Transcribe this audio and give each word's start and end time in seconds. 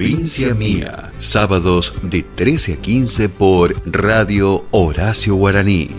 Provincia 0.00 0.54
Mía, 0.54 1.12
sábados 1.18 1.92
de 2.00 2.22
13 2.22 2.72
a 2.72 2.76
15 2.76 3.28
por 3.28 3.76
Radio 3.84 4.64
Horacio 4.70 5.34
Guaraní. 5.34 5.90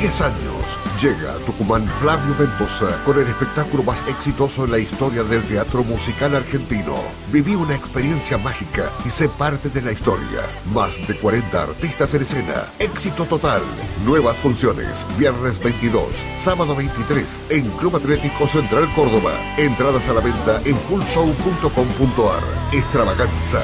10 0.00 0.20
años. 0.20 0.78
Llega 1.00 1.32
a 1.32 1.38
Tucumán 1.38 1.88
Flavio 2.00 2.36
Mendoza 2.38 3.02
con 3.04 3.18
el 3.18 3.26
espectáculo 3.26 3.82
más 3.82 4.04
exitoso 4.06 4.64
en 4.64 4.70
la 4.70 4.78
historia 4.78 5.24
del 5.24 5.42
teatro 5.42 5.82
musical 5.82 6.36
argentino. 6.36 6.94
Viví 7.32 7.56
una 7.56 7.74
experiencia 7.74 8.38
mágica 8.38 8.92
y 9.04 9.10
sé 9.10 9.28
parte 9.28 9.70
de 9.70 9.82
la 9.82 9.90
historia. 9.90 10.42
Más 10.72 11.04
de 11.08 11.16
40 11.16 11.62
artistas 11.62 12.14
en 12.14 12.22
escena. 12.22 12.72
Éxito 12.78 13.24
total. 13.24 13.62
Nuevas 14.04 14.36
funciones. 14.36 15.04
Viernes 15.18 15.58
22, 15.58 16.04
sábado 16.38 16.76
23 16.76 17.40
en 17.50 17.68
Club 17.72 17.96
Atlético 17.96 18.46
Central 18.46 18.88
Córdoba. 18.94 19.32
Entradas 19.58 20.08
a 20.08 20.14
la 20.14 20.20
venta 20.20 20.62
en 20.64 20.76
fullshow.com.ar. 20.76 22.42
Extravaganza. 22.72 23.62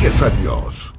10 0.00 0.22
años. 0.22 0.92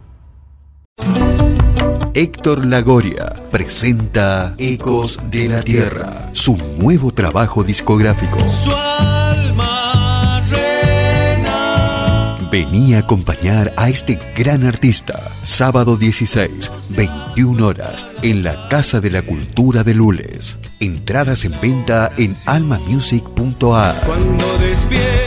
Héctor 2.14 2.66
Lagoria 2.66 3.34
presenta 3.52 4.54
Ecos 4.58 5.18
de 5.30 5.48
la 5.48 5.62
Tierra, 5.62 6.30
su 6.34 6.58
nuevo 6.78 7.14
trabajo 7.14 7.64
discográfico. 7.64 8.38
Su 8.50 8.70
alma 8.76 10.42
reina. 10.50 12.38
Venía 12.52 12.98
a 12.98 13.00
acompañar 13.02 13.74
a 13.78 13.88
este 13.88 14.20
gran 14.36 14.66
artista, 14.66 15.32
sábado 15.42 15.96
16, 15.96 16.70
21 16.90 17.66
horas, 17.66 18.06
en 18.22 18.44
la 18.44 18.68
Casa 18.68 19.00
de 19.00 19.10
la 19.10 19.22
Cultura 19.22 19.86
de 19.86 19.94
Lules. 19.94 20.58
Entradas 20.82 21.46
en 21.46 21.58
venta 21.62 22.12
en 22.18 22.36
almamusic.ar. 22.46 23.96
Cuando 24.06 24.58
despierta 24.58 25.21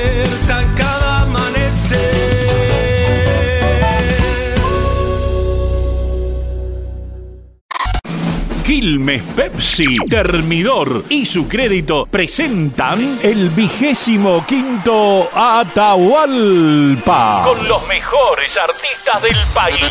Quilmes 8.65 9.23
Pepsi, 9.37 9.97
Termidor 10.09 11.05
y 11.11 11.27
su 11.27 11.47
crédito 11.47 12.07
presentan 12.07 13.19
el 13.23 13.51
vigésimo 13.51 14.43
quinto 14.47 15.29
Atahualpa. 15.35 17.43
Con 17.45 17.69
los 17.69 17.87
mejores 17.87 18.57
artistas 18.57 19.21
del 19.23 19.37
país. 19.53 19.85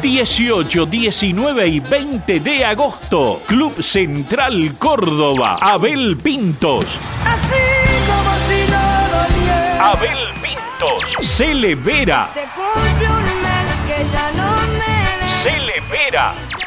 18, 0.00 0.86
19 0.86 1.66
y 1.68 1.80
20 1.80 2.40
de 2.40 2.64
agosto. 2.64 3.42
Club 3.46 3.82
Central 3.82 4.74
Córdoba. 4.78 5.58
Abel 5.60 6.16
Pintos. 6.16 6.86
Así 7.26 7.60
como 8.06 8.30
si 8.48 8.64
no 8.70 9.06
doliera. 9.18 9.90
Abel 9.90 10.16
Pintos. 10.42 11.04
Cele 11.20 11.74
Vera. 11.74 12.30
Se 12.32 12.48
cumple 12.54 13.06
un 13.06 13.42
mes 13.42 13.68
que 13.86 14.06
ya 14.10 14.32
no 14.32 14.50
me 14.72 14.78
ves. 14.78 15.42
Cele 15.42 15.82
Vera. 15.90 16.32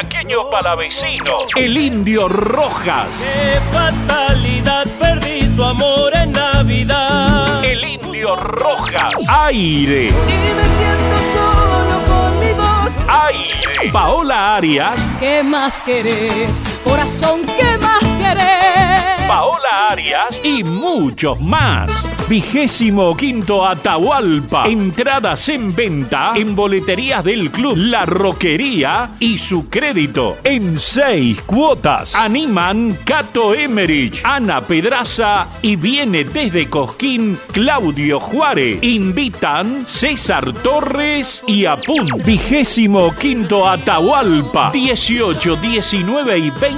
El 0.00 0.08
chaqueño 0.08 0.48
palavecino. 0.50 1.34
El 1.56 1.76
indio 1.76 2.28
Rojas. 2.28 3.08
Qué 3.20 3.60
fatalidad, 3.72 4.86
perdí 4.98 5.52
su 5.56 5.64
amor 5.64 6.12
en 6.14 6.30
Navidad. 6.32 7.64
El 7.64 7.84
indio 7.84 8.36
Rojas. 8.36 9.12
Aire. 9.26 10.06
Y 10.06 10.10
me 10.10 10.68
siento 10.76 11.16
solo 11.32 12.00
con 12.06 12.38
mi 12.38 12.52
voz. 12.52 12.94
Aire. 13.08 13.90
Paola 13.92 14.56
Arias. 14.56 15.04
¿Qué 15.18 15.42
más 15.42 15.82
querés? 15.82 16.62
Corazón, 16.84 17.42
¿qué 17.58 17.78
más 17.78 18.04
querés? 18.18 19.28
Paola 19.28 19.90
Arias 19.90 20.26
y 20.42 20.64
muchos 20.64 21.40
más. 21.40 21.90
Vigésimo 22.28 23.16
quinto 23.16 23.66
Atahualpa. 23.66 24.66
Entradas 24.68 25.48
en 25.48 25.74
venta 25.74 26.32
en 26.34 26.54
boleterías 26.54 27.24
del 27.24 27.50
club 27.50 27.74
La 27.74 28.04
Roquería 28.04 29.12
y 29.18 29.38
su 29.38 29.70
crédito 29.70 30.36
en 30.44 30.78
seis 30.78 31.40
cuotas. 31.40 32.14
Animan 32.14 32.98
Cato 33.04 33.54
Emerich, 33.54 34.20
Ana 34.24 34.60
Pedraza 34.60 35.48
y 35.62 35.76
viene 35.76 36.24
desde 36.24 36.68
Cosquín 36.68 37.38
Claudio 37.50 38.20
Juárez. 38.20 38.78
Invitan 38.82 39.88
César 39.88 40.52
Torres 40.52 41.42
y 41.46 41.64
Apun. 41.64 42.04
Vigésimo 42.26 43.14
quinto 43.14 43.66
Atahualpa. 43.66 44.70
18, 44.70 45.56
19 45.56 46.38
y 46.38 46.50
20 46.50 46.77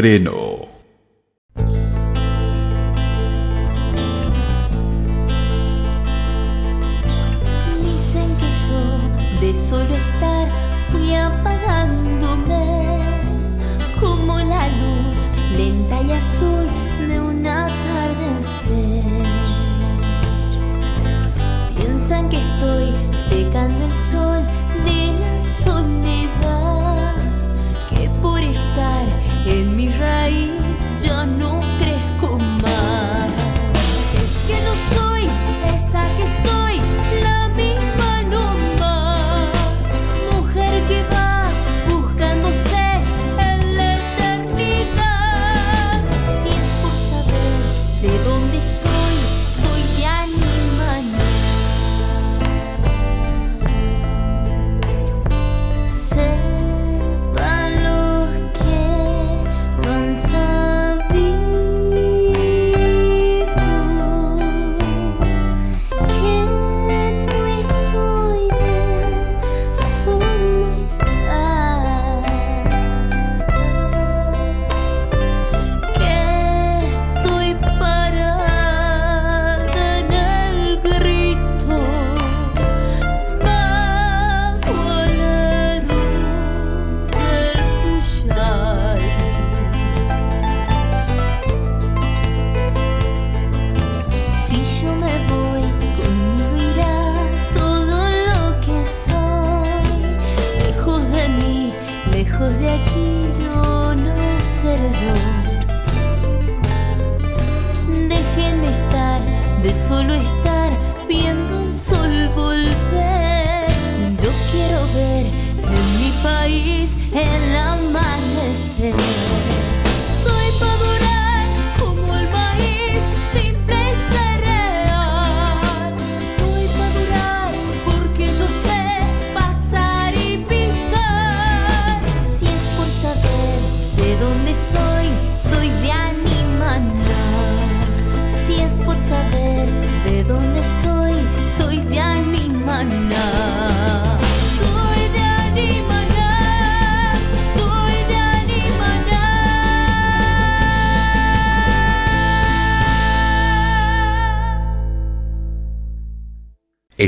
estreno. 0.00 0.49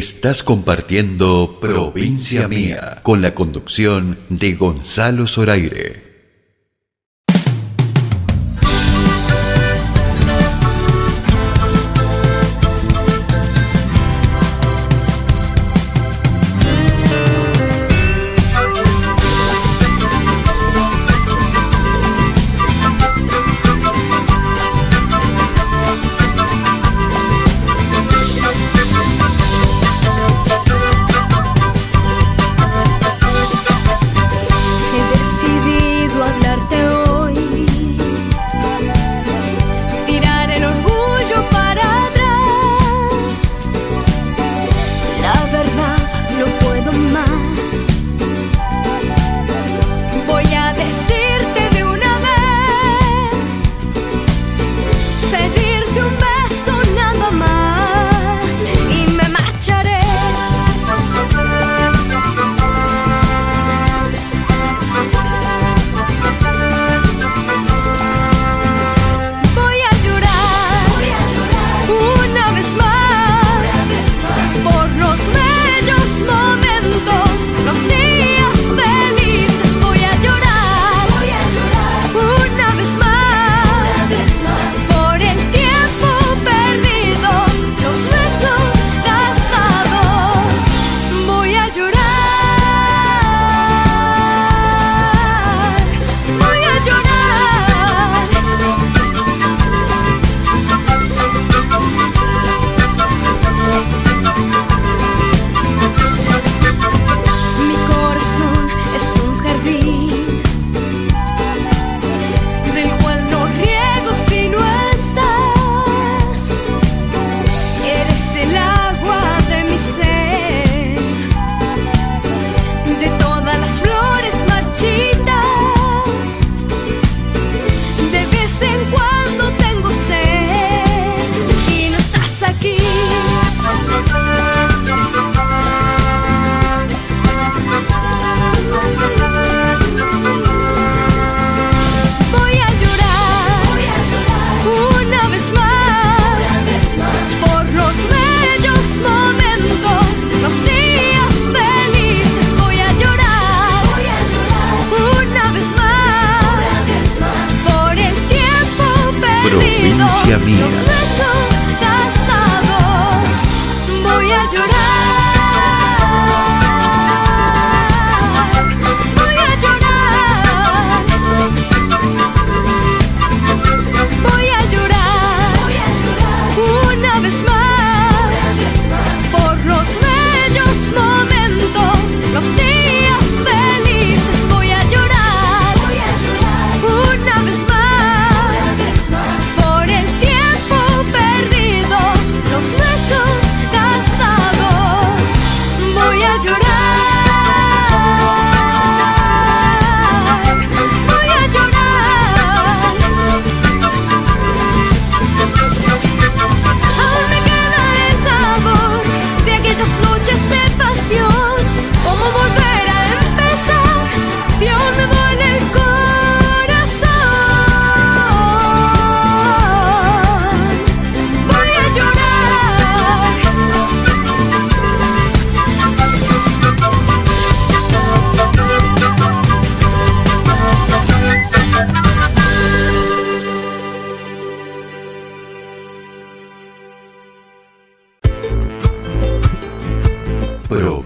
Estás 0.03 0.43
compartiendo 0.43 1.59
Provincia 1.61 2.49
Mía 2.49 2.99
con 3.05 3.23
la 3.23 3.35
conducción 3.35 4.19
de 4.31 4.55
Gonzalo 4.55 5.29
Zoraire. 5.29 6.02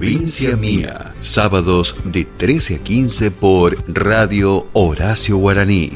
Provincia 0.07 0.57
Mía, 0.57 1.15
sábados 1.19 1.97
de 2.05 2.25
13 2.25 2.77
a 2.77 2.79
15 2.79 3.33
por 3.33 3.77
Radio 3.93 4.69
Horacio 4.73 5.37
Guaraní. 5.37 5.91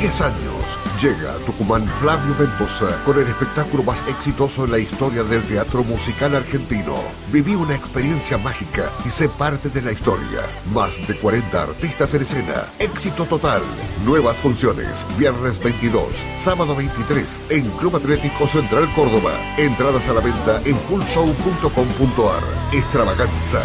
10 0.00 0.20
años. 0.22 0.78
Llega 1.00 1.32
a 1.32 1.38
Tucumán 1.44 1.86
Flavio 2.00 2.34
Mendoza 2.34 2.98
con 3.04 3.18
el 3.18 3.26
espectáculo 3.26 3.82
más 3.82 4.02
exitoso 4.08 4.64
en 4.64 4.70
la 4.72 4.78
historia 4.78 5.22
del 5.22 5.42
teatro 5.42 5.84
musical 5.84 6.34
argentino. 6.34 6.96
Viví 7.30 7.54
una 7.54 7.74
experiencia 7.74 8.38
mágica 8.38 8.90
y 9.04 9.10
sé 9.10 9.28
parte 9.28 9.68
de 9.68 9.82
la 9.82 9.92
historia. 9.92 10.40
Más 10.72 11.06
de 11.06 11.14
40 11.16 11.62
artistas 11.62 12.14
en 12.14 12.22
escena. 12.22 12.64
Éxito 12.78 13.26
total. 13.26 13.62
Nuevas 14.04 14.36
funciones. 14.36 15.06
Viernes 15.18 15.62
22, 15.62 16.26
sábado 16.38 16.74
23 16.74 17.40
en 17.50 17.70
Club 17.72 17.96
Atlético 17.96 18.48
Central 18.48 18.90
Córdoba. 18.94 19.32
Entradas 19.58 20.08
a 20.08 20.14
la 20.14 20.20
venta 20.20 20.62
en 20.64 20.76
fullshow.com.ar. 20.76 22.42
Extravaganza. 22.72 23.60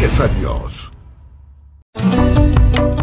10 0.00 0.20
años. 0.20 0.92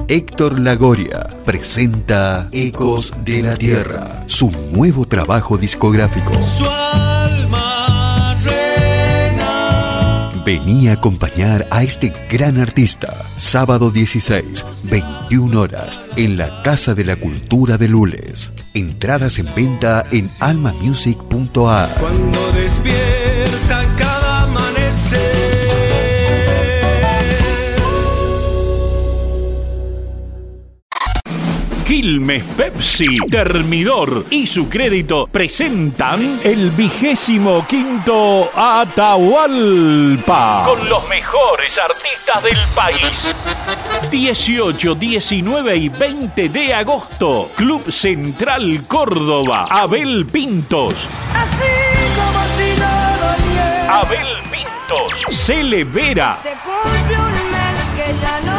Héctor 0.10 0.60
Lagoria 0.60 1.38
presenta 1.46 2.50
Ecos 2.51 3.13
de 3.24 3.44
la 3.44 3.56
Tierra, 3.56 4.24
su 4.25 4.50
nuevo 4.72 5.08
trabajo 5.08 5.56
discográfico. 5.56 6.34
Su 6.42 6.66
alma 6.66 8.36
reina. 8.44 10.32
Vení 10.44 10.88
a 10.88 10.94
acompañar 10.94 11.68
a 11.70 11.84
este 11.84 12.12
gran 12.28 12.60
artista, 12.60 13.30
sábado 13.36 13.92
16, 13.92 14.66
21 14.86 15.62
horas, 15.62 16.01
en 16.16 16.38
la 16.38 16.63
Casa 16.63 16.96
de 16.96 17.06
la 17.06 17.16
Cultura 17.16 17.78
de 17.78 17.88
Lules. 17.88 18.51
Entradas 18.74 19.38
en 19.38 19.54
venta 19.54 20.08
en 20.12 20.28
almamusic.ar. 20.39 21.89
Cuando 22.00 22.51
despierta 22.54 23.09
Quilmes 31.89 32.43
Pepsi, 32.55 33.17
Termidor 33.31 34.25
y 34.29 34.46
su 34.46 34.69
crédito 34.69 35.25
presentan 35.25 36.22
el 36.43 36.69
vigésimo 36.69 37.65
quinto 37.65 38.51
Atahualpa. 38.53 40.65
Con 40.67 40.88
los 40.88 41.10
mejores 41.10 41.72
artistas 41.79 42.43
del 42.43 42.60
país. 42.75 43.12
18, 44.12 44.93
19 44.93 45.77
y 45.77 45.89
20 45.89 46.50
de 46.50 46.75
agosto. 46.75 47.50
Club 47.55 47.91
Central 47.91 48.84
Córdoba. 48.88 49.65
Abel 49.67 50.28
Pintos. 50.28 50.93
Así 51.34 51.65
como 52.15 52.45
si 52.56 52.80
nada 52.80 53.36
niega. 53.47 53.99
Abel 54.02 54.28
Pintos. 54.52 55.12
Cele 55.36 55.86
Vera. 55.86 56.38
Se 56.43 56.52
cumple 56.52 57.17
un 57.17 57.34
mes 57.52 57.89
que 57.95 58.13
ya 58.21 58.41
no. 58.41 58.59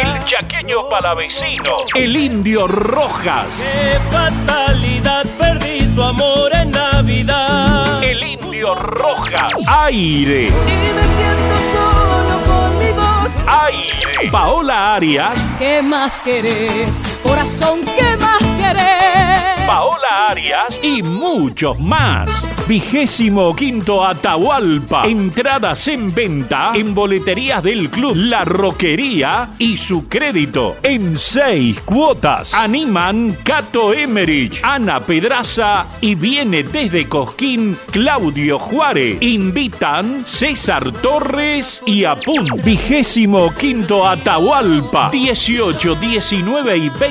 El 0.31 0.47
chaqueño 0.47 0.87
palavecino. 0.87 1.75
El 1.93 2.15
indio 2.15 2.65
Rojas. 2.65 3.47
Qué 3.57 3.99
fatalidad, 4.11 5.25
perdí 5.37 5.93
su 5.93 6.01
amor 6.01 6.53
en 6.53 6.71
Navidad. 6.71 8.01
El 8.01 8.23
indio 8.23 8.73
Rojas. 8.75 9.51
Aire. 9.67 10.47
Y 10.47 10.93
me 10.93 11.07
siento 11.15 11.55
solo 11.73 12.39
con 12.45 12.79
mi 12.79 12.91
voz. 12.91 13.35
Aire. 13.45 14.31
Paola 14.31 14.95
Arias. 14.95 15.33
¿Qué 15.59 15.81
más 15.81 16.21
querés? 16.21 17.01
Corazón, 17.23 17.81
¿qué 17.85 18.17
más 18.17 18.41
querés? 18.57 19.65
Paola 19.67 20.29
Arias 20.29 20.67
y 20.81 21.01
muchos 21.03 21.79
más. 21.79 22.29
Vigésimo 22.67 23.53
quinto 23.55 24.05
Atahualpa. 24.05 25.05
Entradas 25.05 25.89
en 25.89 26.13
venta 26.13 26.71
en 26.73 26.95
boleterías 26.95 27.61
del 27.61 27.89
club 27.89 28.13
La 28.15 28.45
Roquería 28.45 29.55
y 29.59 29.75
su 29.75 30.07
crédito 30.07 30.77
en 30.83 31.17
seis 31.17 31.81
cuotas. 31.81 32.53
Animan 32.53 33.35
Cato 33.43 33.93
Emerich, 33.93 34.61
Ana 34.63 35.01
Pedraza 35.01 35.85
y 35.99 36.15
viene 36.15 36.63
desde 36.63 37.09
Cosquín 37.09 37.77
Claudio 37.91 38.57
Juárez. 38.57 39.17
Invitan 39.21 40.23
César 40.25 40.91
Torres 40.93 41.81
y 41.85 42.05
Apun. 42.05 42.45
Vigésimo 42.63 43.53
quinto 43.55 44.07
Atahualpa. 44.07 45.09
18, 45.11 45.95
19 45.95 46.77
y 46.77 46.89
20 46.89 47.10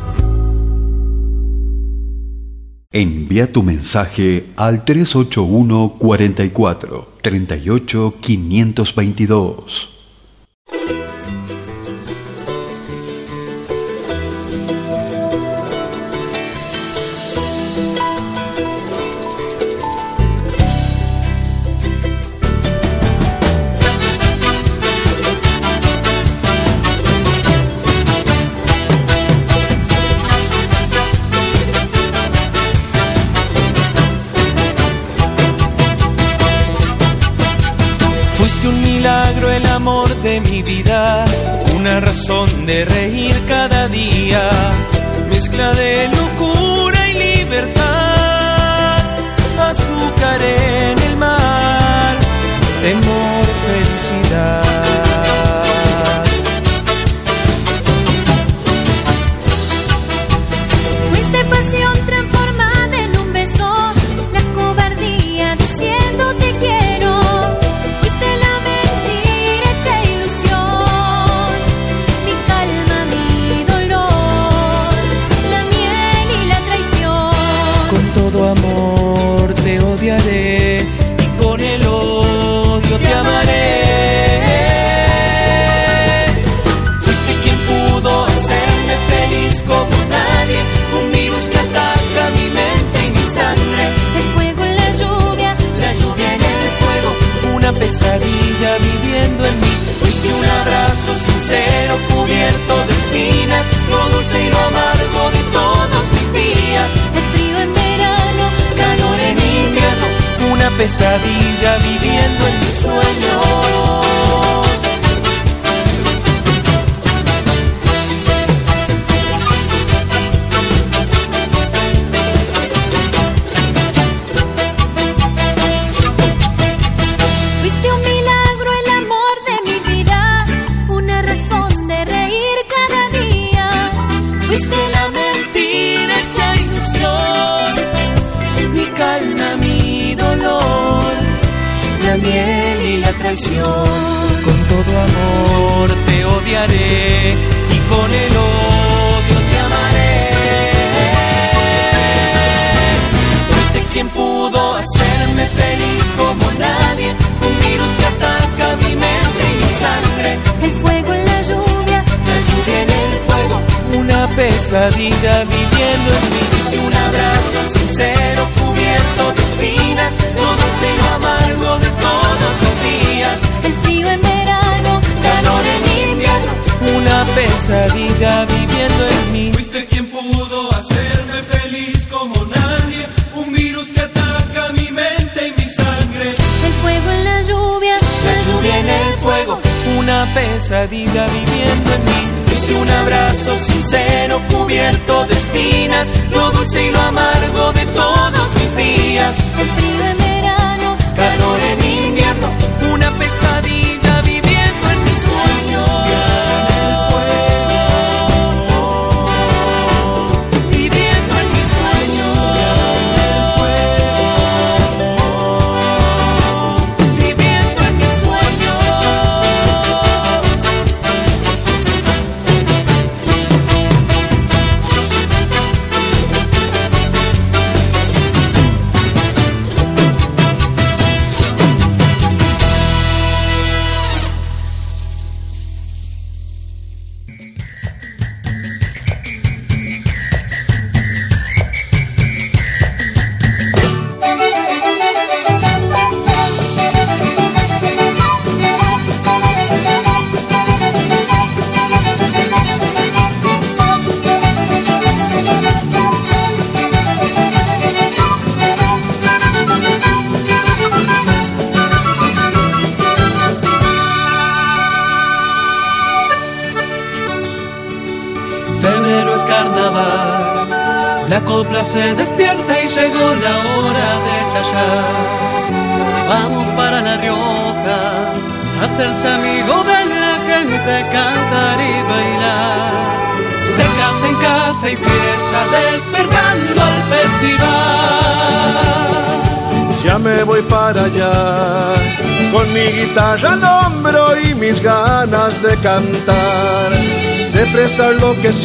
Envía 2.93 3.49
tu 3.49 3.63
mensaje 3.63 4.47
al 4.57 4.83
381 4.83 5.95
44 5.97 7.07
38 7.21 8.15
522. 8.19 10.00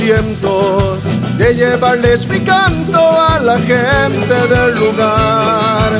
siento 0.06 0.98
de 1.36 1.52
llevarles 1.56 2.28
mi 2.28 2.38
canto 2.40 3.00
a 3.28 3.40
la 3.40 3.58
gente 3.58 4.36
del 4.52 4.78
lugar. 4.78 5.90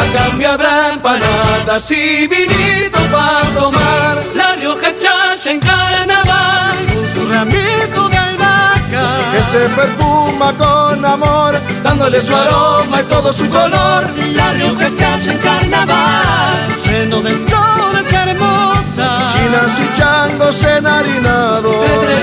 A 0.00 0.04
cambio 0.18 0.50
habrá 0.50 0.92
empanadas 0.92 1.90
y 1.90 2.26
vinito 2.26 2.98
para 3.10 3.40
tomar. 3.58 4.22
La 4.34 4.54
Rioja 4.56 4.90
chacha 5.02 5.50
en 5.50 5.60
carnaval 5.60 6.76
con 6.92 7.06
su 7.14 7.26
ramito 7.32 8.08
de 8.10 8.18
albahaca 8.18 9.06
que 9.32 9.42
se 9.50 9.62
perfuma 9.80 10.52
con 10.58 11.02
amor, 11.02 11.54
dándole 11.82 12.20
su 12.20 12.36
aroma 12.36 13.00
y 13.00 13.04
todo 13.04 13.32
su 13.32 13.48
color. 13.48 14.04
La 14.34 14.52
Rioja 14.52 14.88
chacha 14.94 15.32
en 15.32 15.38
carnaval, 15.38 16.76
lleno 16.84 17.22
de 17.22 17.32
flores 17.46 18.12
hermosas, 18.12 19.32
chinas 19.32 19.72
y 19.84 19.98
changos 19.98 20.62
enharinados. 20.64 22.14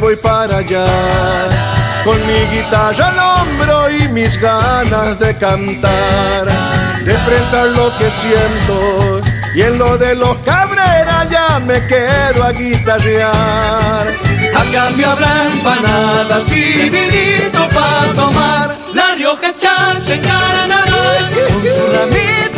Voy 0.00 0.16
para 0.16 0.56
allá. 0.56 0.86
Con 2.04 2.16
mi 2.26 2.56
guitarra 2.56 3.08
al 3.08 3.18
hombro 3.18 3.90
y 3.90 4.08
mis 4.08 4.40
ganas 4.40 5.18
de 5.18 5.36
cantar, 5.36 6.46
de 7.04 7.12
expresar 7.12 7.68
lo 7.68 7.96
que 7.98 8.10
siento. 8.10 9.20
Y 9.54 9.62
en 9.62 9.78
lo 9.78 9.98
de 9.98 10.14
los 10.14 10.36
cabreras 10.38 11.28
ya 11.28 11.60
me 11.60 11.84
quedo 11.86 12.44
a 12.44 12.52
guitarrear. 12.52 14.08
A 14.54 14.72
cambio 14.72 15.10
habrá 15.10 15.46
empanadas 15.46 16.50
y 16.50 16.88
vinito 16.88 17.68
para 17.74 18.12
tomar. 18.14 18.78
La 18.94 19.14
Rioja 19.14 19.48
es 19.48 19.58
chancha 19.58 20.14
en 20.14 20.22
con 20.22 21.62
su 21.62 21.92
ramito. 21.92 22.49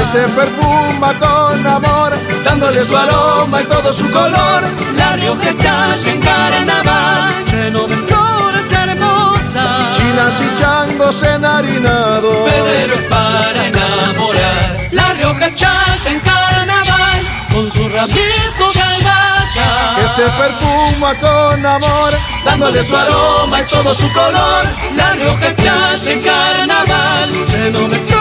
Que 0.00 0.06
se 0.06 0.26
perfuma 0.28 1.12
con 1.18 1.66
amor, 1.66 2.14
dándole 2.42 2.82
su 2.86 2.96
aroma 2.96 3.60
y 3.60 3.64
todo 3.64 3.92
su 3.92 4.10
color. 4.10 4.62
La 4.96 5.14
Rioja 5.16 5.50
en 5.50 6.20
carnaval, 6.22 7.44
lleno 7.44 7.82
de 7.86 7.96
flores 7.96 8.72
hermosas. 8.72 9.96
Chinas 9.98 10.40
y 10.40 10.58
changos 10.58 11.22
enharinados. 11.22 12.34
Pedrero 12.48 12.94
es 12.94 13.04
para 13.10 13.66
enamorar. 13.66 14.88
La 14.92 15.12
Rioja 15.12 15.48
en 15.48 16.20
carnaval 16.20 17.28
con 17.52 17.70
su 17.70 17.86
ramito 17.90 18.72
de 18.72 18.80
albahaca. 18.80 19.96
Que 19.96 20.08
se 20.08 20.30
perfuma 20.30 21.14
con 21.16 21.66
amor, 21.66 22.18
dándole 22.46 22.82
su 22.82 22.96
aroma 22.96 23.60
y 23.60 23.64
todo 23.64 23.94
su 23.94 24.10
color. 24.14 24.64
La 24.96 25.12
Rioja 25.12 25.48
en 25.48 26.22
carnaval, 26.22 27.30
lleno 27.50 27.86
de 27.86 27.98
flores 27.98 28.19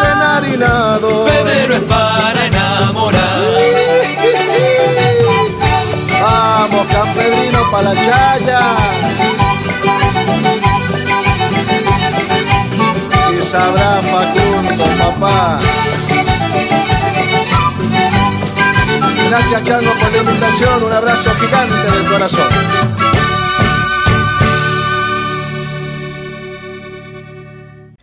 changos 0.00 0.06
enharinados. 0.06 1.30
Pedrero 1.30 1.74
es 1.74 1.80
para 1.82 2.46
enamorar. 2.46 3.40
Vamos, 6.22 6.86
Campedrino, 6.86 7.70
pa' 7.70 7.82
la 7.82 7.94
chaya. 7.94 8.60
Si 13.30 13.44
sabrá 13.44 14.00
Facundo, 14.02 14.84
papá. 14.98 15.60
Gracias, 19.28 19.62
Chango, 19.62 19.92
por 19.92 20.12
la 20.12 20.18
invitación. 20.18 20.82
Un 20.82 20.92
abrazo 20.92 21.30
gigante 21.40 21.90
del 21.90 22.06
corazón. 22.06 22.89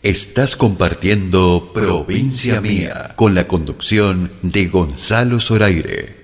Estás 0.08 0.56
compartiendo 0.56 1.72
Provincia 1.74 2.62
Mía 2.62 3.12
con 3.17 3.36
la 3.36 3.46
conducción 3.46 4.32
de 4.41 4.67
Gonzalo 4.67 5.41
Zoraire. 5.41 6.17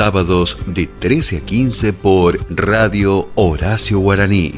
Sábados 0.00 0.56
de 0.64 0.86
13 0.86 1.36
a 1.36 1.40
15 1.40 1.92
por 1.92 2.40
Radio 2.48 3.28
Horacio 3.34 3.98
Guaraní. 3.98 4.54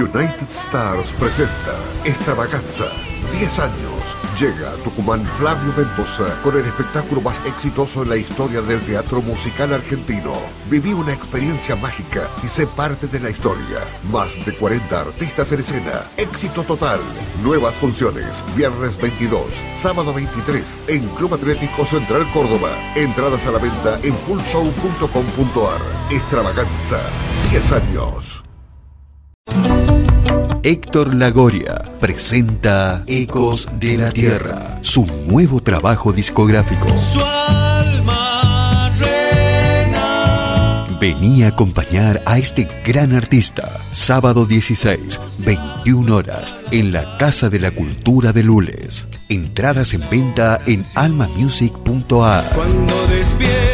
United 0.00 0.42
Stars 0.42 1.12
presenta 1.12 1.76
Extravaganza. 2.04 2.86
10 3.38 3.58
años. 3.58 4.16
Llega 4.40 4.70
a 4.70 4.76
Tucumán 4.76 5.22
Flavio 5.26 5.72
Mendoza 5.76 6.40
con 6.42 6.56
el 6.56 6.64
espectáculo 6.64 7.20
más 7.20 7.42
exitoso 7.44 8.02
en 8.02 8.08
la 8.08 8.16
historia 8.16 8.62
del 8.62 8.80
teatro 8.80 9.20
musical 9.20 9.74
argentino. 9.74 10.32
Viví 10.70 10.94
una 10.94 11.12
experiencia 11.12 11.76
mágica 11.76 12.30
y 12.42 12.48
sé 12.48 12.66
parte 12.66 13.06
de 13.06 13.20
la 13.20 13.28
historia. 13.28 13.80
Más 14.10 14.42
de 14.44 14.54
40 14.54 15.00
artistas 15.00 15.52
en 15.52 15.60
escena. 15.60 16.10
Éxito 16.16 16.62
total. 16.62 17.00
Nuevas 17.42 17.74
funciones. 17.74 18.42
Viernes 18.56 18.96
22, 18.96 19.62
sábado 19.76 20.14
23 20.14 20.78
en 20.88 21.06
Club 21.10 21.34
Atlético 21.34 21.84
Central 21.84 22.30
Córdoba. 22.32 22.70
Entradas 22.94 23.44
a 23.46 23.52
la 23.52 23.58
venta 23.58 24.00
en 24.02 24.14
fullshow.com.ar. 24.14 25.80
Extravaganza. 26.10 27.00
10 27.50 27.72
años. 27.72 28.45
Héctor 30.66 31.14
Lagoria 31.14 31.80
presenta 32.00 33.04
Ecos 33.06 33.68
de 33.78 33.98
la 33.98 34.10
Tierra, 34.10 34.80
su 34.82 35.06
nuevo 35.28 35.62
trabajo 35.62 36.12
discográfico. 36.12 36.88
Su 36.98 37.20
alma 37.20 38.90
reina. 38.98 40.88
Vení 41.00 41.44
a 41.44 41.50
acompañar 41.50 42.20
a 42.26 42.38
este 42.38 42.66
gran 42.84 43.14
artista, 43.14 43.78
sábado 43.92 44.44
16, 44.44 45.20
21 45.44 46.16
horas, 46.16 46.56
en 46.72 46.90
la 46.90 47.16
Casa 47.16 47.48
de 47.48 47.60
la 47.60 47.70
Cultura 47.70 48.32
de 48.32 48.42
Lules. 48.42 49.06
Entradas 49.28 49.94
en 49.94 50.02
venta 50.10 50.60
en 50.66 50.84
almamusic.ar. 50.96 52.44
Cuando 52.56 53.06
despierta 53.06 53.65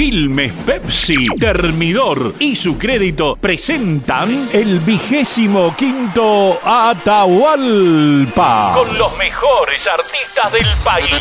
Quilmes 0.00 0.54
Pepsi, 0.64 1.26
Termidor 1.38 2.32
y 2.38 2.56
su 2.56 2.78
crédito 2.78 3.36
presentan 3.38 4.48
el 4.50 4.78
vigésimo 4.78 5.76
quinto 5.76 6.58
Atahualpa. 6.64 8.72
Con 8.76 8.96
los 8.96 9.14
mejores 9.18 9.86
artistas 9.86 10.50
del 10.54 10.66
país. 10.82 11.20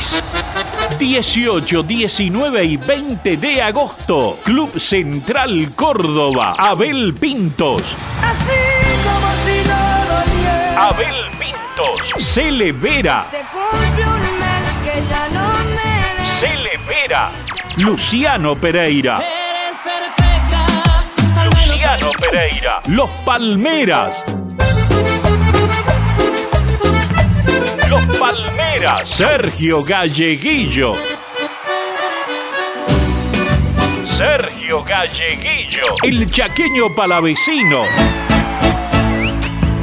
18, 0.97 1.83
19 1.83 2.63
y 2.63 2.77
20 2.77 3.35
de 3.35 3.61
agosto. 3.61 4.39
Club 4.45 4.79
Central 4.79 5.73
Córdoba. 5.75 6.53
Abel 6.57 7.13
Pintos. 7.15 7.83
Así 8.23 8.53
como 9.03 9.27
si 9.43 9.61
no. 9.67 9.75
Abel 10.81 11.25
Pintos. 11.37 11.99
Cele 12.17 12.71
Vera. 12.71 13.25
Se 13.29 13.43
cumple 13.51 14.07
un 14.07 14.21
mes 14.39 14.77
que 14.85 15.03
ya 15.09 15.27
no 15.33 15.49
me 15.65 15.99
ves. 16.87 17.48
Luciano 17.81 18.55
Pereira. 18.55 19.19
Eres 19.21 19.77
perfecta. 19.83 21.65
Luciano 21.65 22.11
Pereira. 22.19 22.81
Los 22.87 23.09
Palmeras. 23.25 24.25
Los 27.89 28.05
Palmeras. 28.17 29.09
Sergio 29.09 29.83
Galleguillo. 29.83 30.93
Sergio 34.17 34.83
Galleguillo. 34.83 35.81
El 36.03 36.29
chaqueño 36.29 36.93
palavecino. 36.93 37.83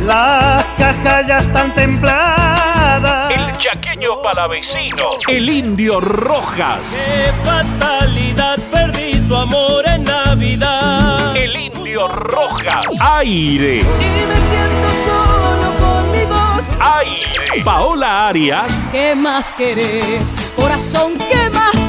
Las 0.07 0.65
cajas 0.79 1.27
ya 1.27 1.41
están 1.41 1.75
templadas. 1.75 3.33
El 3.33 3.57
chaqueño 3.59 4.23
palavecino. 4.23 5.09
El 5.27 5.51
indio 5.51 5.99
Rojas. 5.99 6.79
Qué 6.93 7.33
fatalidad, 7.45 8.57
perdí 8.71 9.21
su 9.27 9.35
amor 9.35 9.85
en 9.89 10.05
Navidad. 10.05 11.37
El 11.37 11.57
indio 11.57 12.07
Rojas. 12.07 12.85
Aire. 13.01 13.81
Y 13.81 13.83
me 13.83 14.41
siento 14.49 14.89
solo 15.07 15.73
con 15.81 16.13
mi 16.13 16.25
voz. 16.27 16.65
Aire. 16.79 17.65
Paola 17.65 18.29
Arias. 18.29 18.67
¿Qué 18.93 19.17
más 19.17 19.55
querés? 19.55 20.35
Corazón, 20.55 21.15
¿qué 21.19 21.51
más 21.51 21.86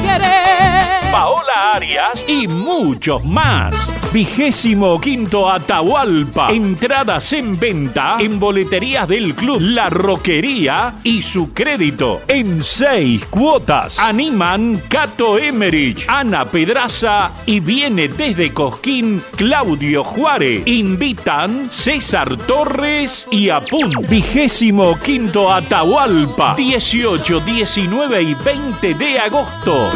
Paola 1.10 1.74
Arias 1.74 2.10
y 2.26 2.46
muchos 2.46 3.24
más. 3.24 3.74
Vigésimo 4.12 4.98
quinto 4.98 5.50
Atahualpa. 5.50 6.50
Entradas 6.50 7.30
en 7.34 7.58
venta 7.58 8.16
en 8.18 8.40
boleterías 8.40 9.06
del 9.06 9.34
club 9.34 9.58
La 9.60 9.90
Roquería 9.90 11.00
y 11.04 11.20
su 11.20 11.52
crédito 11.52 12.22
en 12.26 12.62
seis 12.62 13.26
cuotas. 13.26 13.98
Animan 13.98 14.80
Cato 14.88 15.38
Emerich, 15.38 16.06
Ana 16.08 16.46
Pedraza 16.46 17.32
y 17.44 17.60
viene 17.60 18.08
desde 18.08 18.52
Cosquín 18.54 19.22
Claudio 19.36 20.02
Juárez. 20.02 20.62
Invitan 20.66 21.68
César 21.70 22.34
Torres 22.38 23.28
y 23.30 23.50
Apun. 23.50 23.90
Vigésimo 24.08 24.98
quinto 25.00 25.52
Atahualpa. 25.52 26.54
18, 26.54 27.40
19 27.40 28.22
y 28.22 28.34
20 28.34 28.94
de 28.94 29.18
agosto. 29.18 29.90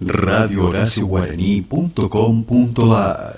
Radio 0.00 0.68
Horacio 0.68 1.06
Guaraní.com.ar 1.06 3.29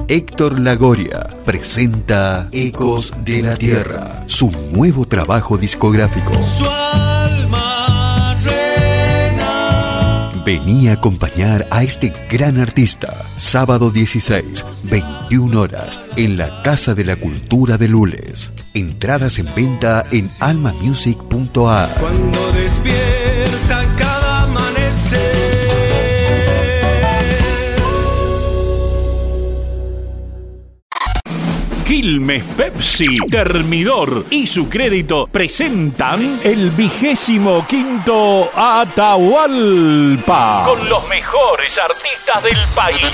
Héctor 0.08 0.60
Lagoria 0.60 1.26
presenta 1.46 2.48
Ecos 2.52 3.12
de 3.24 3.42
la 3.42 3.56
Tierra, 3.56 4.24
su 4.28 4.52
nuevo 4.72 5.08
trabajo 5.08 5.58
discográfico. 5.58 6.32
Su 6.44 6.64
alma 6.70 8.36
reina. 8.44 10.32
Vení 10.46 10.90
a 10.90 10.94
acompañar 10.94 11.68
a 11.72 11.82
este 11.82 12.14
gran 12.30 12.60
artista, 12.60 13.26
sábado 13.36 13.90
16, 13.90 14.64
21 14.92 15.60
horas, 15.60 16.00
en 16.18 16.38
la 16.38 16.62
Casa 16.62 16.94
de 16.94 17.06
la 17.06 17.16
Cultura 17.16 17.80
de 17.80 17.88
Lules. 17.88 18.54
Entradas 18.76 19.40
en 19.40 19.48
venta 19.56 20.06
en 20.12 20.30
almamusic.ar. 20.40 21.90
Quilmes 32.16 32.46
Pepsi, 32.56 33.18
Termidor 33.30 34.28
y 34.30 34.48
su 34.48 34.70
crédito 34.70 35.28
presentan 35.28 36.40
el 36.46 36.70
vigésimo 36.70 37.68
quinto 37.68 38.50
Atahualpa 38.56 40.24
con 40.66 40.88
los 40.88 41.06
mejores 41.10 41.78
artistas 41.78 42.42
del 42.42 42.58
país. 42.74 43.12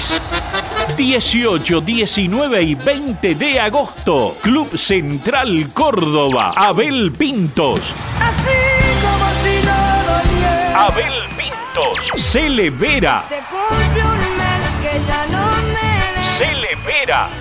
18, 0.96 1.82
19 1.82 2.62
y 2.62 2.76
20 2.76 3.34
de 3.34 3.60
agosto, 3.60 4.36
Club 4.40 4.78
Central 4.78 5.72
Córdoba, 5.74 6.52
Abel 6.56 7.12
Pintos. 7.12 7.80
Así 8.20 8.52
como 9.02 9.26
si 9.42 9.66
no 9.66 9.82
doliera. 10.14 10.86
Abel 10.86 11.24
Pintos, 11.36 11.98
Cele 12.22 12.70
Vera, 12.70 13.26
Se 13.28 13.42
cumple 13.50 14.04
un 14.04 14.38
mes 14.38 14.76
que 14.80 15.02
ya 15.08 15.26
no 15.26 15.44
me 15.64 15.74
ves. 15.74 17.41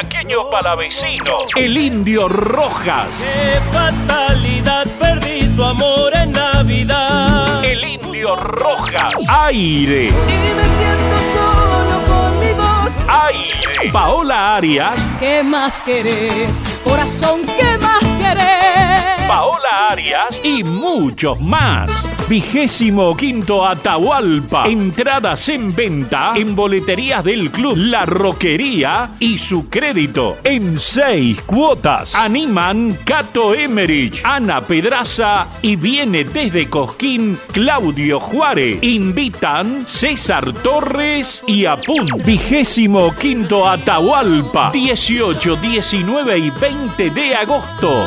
El 0.00 0.08
chaqueño 0.08 0.48
palavecino, 0.50 1.36
el 1.56 1.76
indio 1.76 2.28
Rojas. 2.28 3.08
Qué 3.18 3.60
fatalidad, 3.72 4.86
perdí 4.98 5.52
su 5.56 5.64
amor 5.64 6.12
en 6.14 6.30
Navidad. 6.30 7.64
El 7.64 7.82
indio 7.82 8.36
Rojas, 8.36 9.12
aire. 9.28 10.06
Y 10.06 10.10
me 10.10 10.68
siento 10.76 11.16
solo 11.32 12.00
con 12.06 12.38
mi 12.38 12.52
voz. 12.52 12.94
Aire. 13.08 13.90
Paola 13.92 14.56
Arias, 14.56 14.94
¿Qué 15.18 15.42
más 15.42 15.82
querés? 15.82 16.62
Corazón, 16.84 17.40
¿qué 17.58 17.78
más 17.78 18.04
querés? 18.18 19.26
Paola 19.26 19.90
Arias 19.90 20.26
y 20.44 20.62
muchos 20.62 21.40
más. 21.40 21.90
Vigésimo 22.28 23.16
quinto 23.16 23.66
Atahualpa. 23.66 24.66
Entradas 24.68 25.48
en 25.48 25.74
venta 25.74 26.32
en 26.36 26.54
boleterías 26.54 27.24
del 27.24 27.50
club 27.50 27.74
La 27.78 28.04
Roquería 28.04 29.12
y 29.18 29.38
su 29.38 29.70
crédito 29.70 30.36
en 30.44 30.78
seis 30.78 31.40
cuotas. 31.40 32.14
Animan 32.14 32.98
Cato 33.04 33.54
Emerich, 33.54 34.20
Ana 34.24 34.60
Pedraza 34.60 35.46
y 35.62 35.76
viene 35.76 36.24
desde 36.24 36.68
Cosquín 36.68 37.38
Claudio 37.50 38.20
Juárez. 38.20 38.78
Invitan 38.82 39.88
César 39.88 40.52
Torres 40.52 41.42
y 41.46 41.64
Apun. 41.64 42.04
Vigésimo 42.26 43.14
quinto 43.14 43.66
Atahualpa. 43.66 44.70
18, 44.70 45.56
19 45.56 46.38
y 46.38 46.50
20 46.50 47.08
de 47.10 47.34
agosto. 47.34 48.06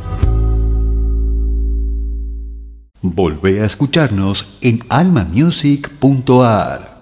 Volvé 3.03 3.61
a 3.61 3.65
escucharnos 3.65 4.59
en 4.61 4.81
almamusic.ar. 4.87 7.00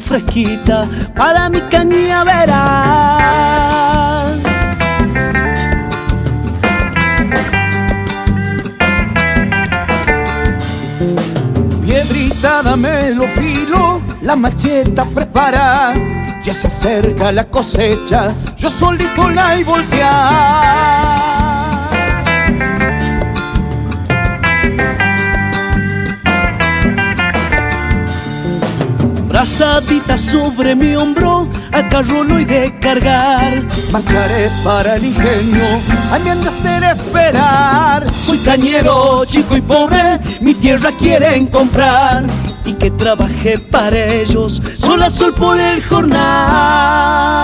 fresquita 0.00 0.88
para 1.16 1.48
mi 1.48 1.60
cañaveral. 1.62 2.54
Piedrita, 11.84 12.62
dame 12.62 13.10
lo 13.10 13.26
filo, 13.28 14.00
la 14.22 14.36
macheta 14.36 15.04
prepara. 15.04 15.94
Ya 16.42 16.52
se 16.52 16.66
acerca 16.66 17.32
la 17.32 17.44
cosecha, 17.44 18.34
yo 18.58 18.68
solito 18.68 19.30
la 19.30 19.58
y 19.58 19.64
voltear. 19.64 21.33
Brazadita 29.44 30.16
sobre 30.16 30.74
mi 30.74 30.96
hombro, 30.96 31.46
al 31.70 31.90
carro 31.90 32.24
lo 32.24 32.38
he 32.38 32.46
de 32.46 32.78
cargar. 32.80 33.62
Marcharé 33.92 34.48
para 34.64 34.96
el 34.96 35.04
ingenio, 35.04 35.62
a 36.10 36.18
mí 36.18 36.30
han 36.30 36.40
de 36.40 36.48
hacer 36.48 36.82
esperar. 36.82 38.10
Soy 38.10 38.38
cañero, 38.38 39.22
chico 39.26 39.54
y 39.54 39.60
pobre, 39.60 40.18
mi 40.40 40.54
tierra 40.54 40.92
quieren 40.98 41.48
comprar. 41.48 42.24
Y 42.64 42.72
que 42.72 42.90
trabajé 42.92 43.58
para 43.58 44.14
ellos, 44.14 44.62
sol 44.72 45.02
a 45.02 45.10
sol 45.10 45.34
por 45.34 45.60
el 45.60 45.84
jornal. 45.84 47.34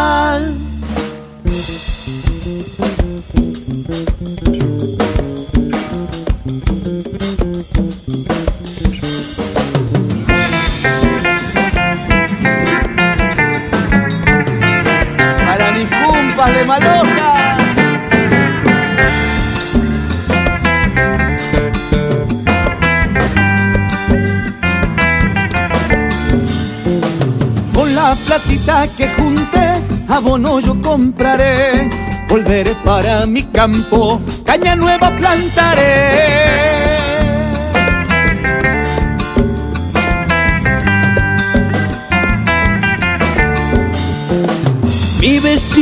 Con 27.74 27.94
la 27.94 28.14
platita 28.26 28.86
que 28.94 29.08
junté, 29.14 29.82
abono 30.08 30.60
yo 30.60 30.80
compraré. 30.82 31.88
Volveré 32.28 32.74
para 32.84 33.24
mi 33.24 33.42
campo, 33.44 34.20
caña 34.44 34.76
nueva 34.76 35.10
plantaré. 35.16 36.39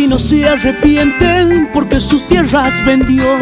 Vecino 0.09 0.19
se 0.19 0.49
arrepiente 0.49 1.69
porque 1.73 2.01
sus 2.01 2.27
tierras 2.29 2.73
vendió. 2.85 3.39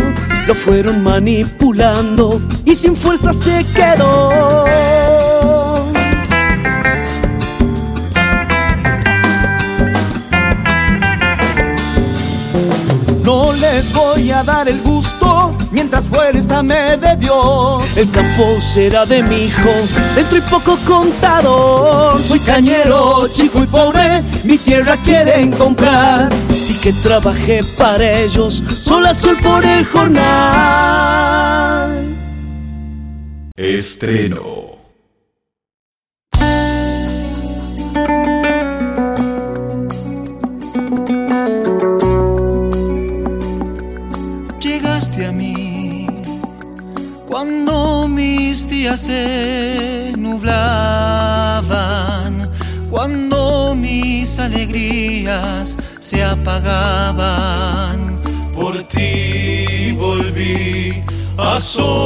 Lo 0.47 0.55
fueron 0.55 1.03
manipulando 1.03 2.41
y 2.65 2.75
sin 2.75 2.97
fuerza 2.97 3.33
se 3.33 3.65
quedó. 3.75 4.65
No 13.23 13.53
les 13.53 13.93
voy 13.93 14.31
a 14.31 14.43
dar 14.43 14.69
el 14.69 14.81
gusto 14.83 15.55
mientras 15.73 16.05
fuerza 16.05 16.63
me 16.63 16.97
de 16.97 17.17
Dios. 17.17 17.97
El 17.97 18.11
campo 18.11 18.61
será 18.61 19.05
de 19.05 19.23
mi 19.23 19.47
hijo, 19.47 19.71
dentro 20.15 20.39
y 20.39 20.41
poco 20.43 20.77
contador. 20.87 22.21
Soy 22.21 22.41
cañero, 22.41 23.29
chico 23.33 23.63
y 23.63 23.67
pobre, 23.67 24.23
mi 24.45 24.59
tierra 24.59 24.97
quieren 25.05 25.53
comprar. 25.53 26.46
Que 26.87 26.93
trabajé 27.03 27.63
para 27.77 28.13
ellos, 28.21 28.63
sol 28.69 29.07
a 29.07 29.13
sol 29.13 29.37
por 29.43 29.65
el 29.65 29.85
jornal. 29.85 30.15
Estreno. 33.57 34.77
Llegaste 44.61 45.27
a 45.27 45.33
mí 45.33 46.07
cuando 47.27 48.07
mis 48.07 48.69
días 48.69 49.01
se 49.01 50.13
nublaban, 50.17 51.69
cuando 52.89 53.75
mis 53.75 54.39
alegrías 54.39 55.77
se 56.07 56.23
apagaban. 56.23 57.99
Por 58.55 58.75
ti 58.85 59.93
volví 59.99 61.03
a 61.37 61.59
sonreír. 61.59 61.97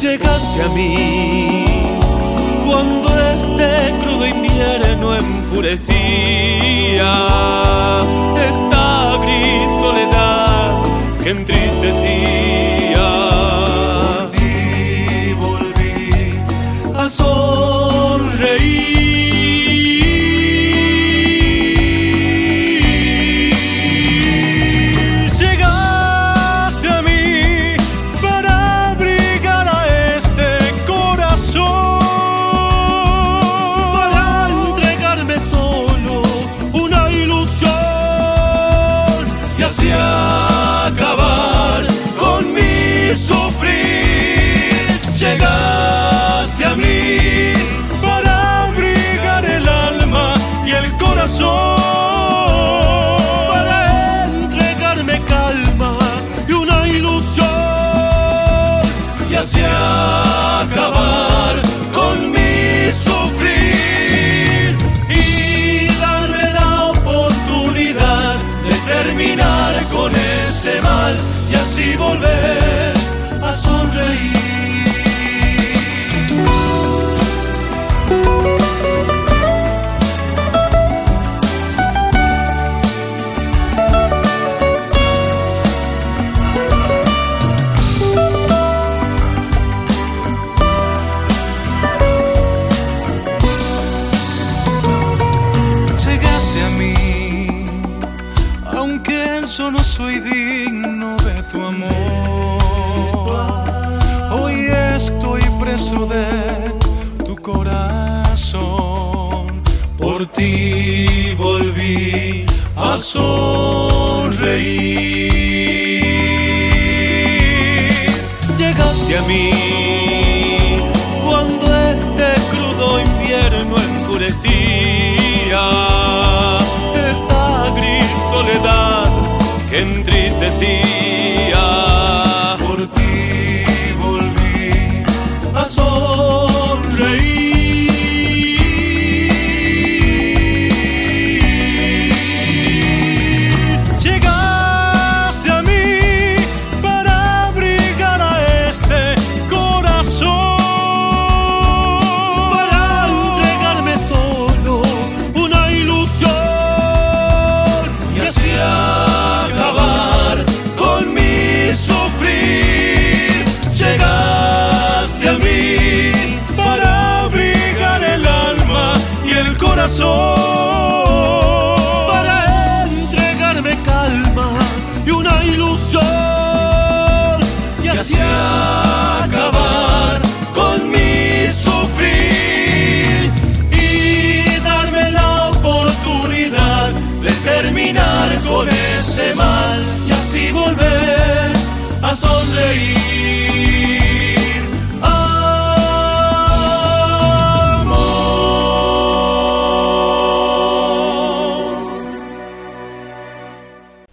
Llegaste 0.00 0.62
a 0.62 0.68
mí 0.68 1.66
cuando 2.66 3.08
este 3.34 3.68
crudo 4.00 4.26
invierno 4.26 5.14
enfurecía 5.16 7.12
esta 8.50 8.84
gris 9.22 9.70
soledad 9.82 10.82
que 11.22 11.30
entristecía. 11.38 13.08
Por 14.08 14.30
ti 14.30 15.34
volví 15.34 16.10
a 16.96 17.06
sonreír. 17.10 17.87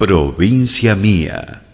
Provincia 0.06 0.96
mía. 0.96 1.65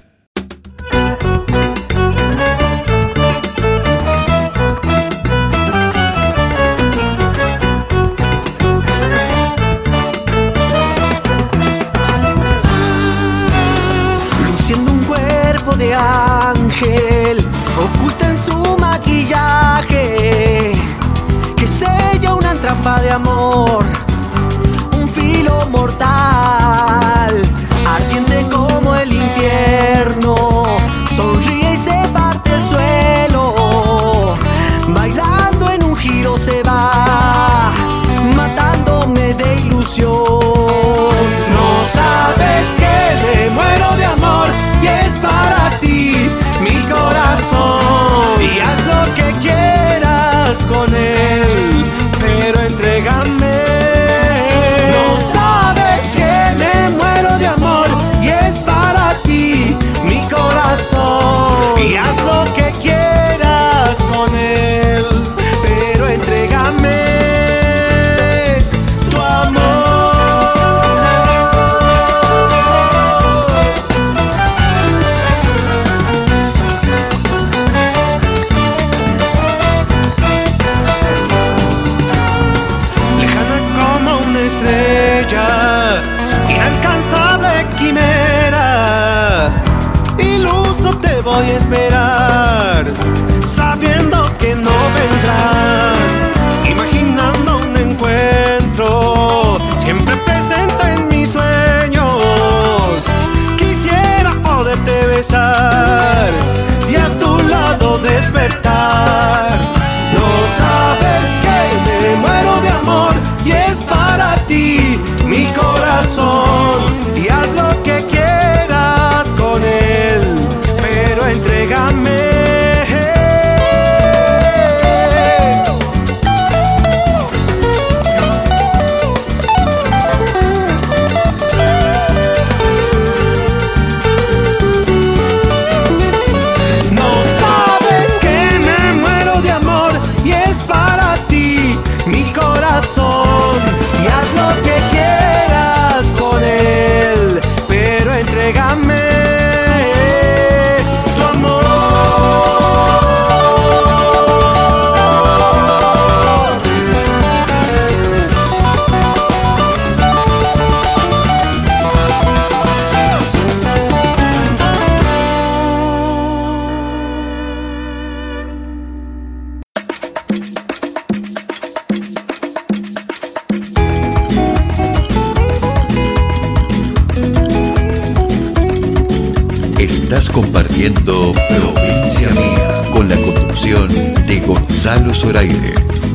Gonzalo 184.67 185.13
Zoraire. 185.13 186.10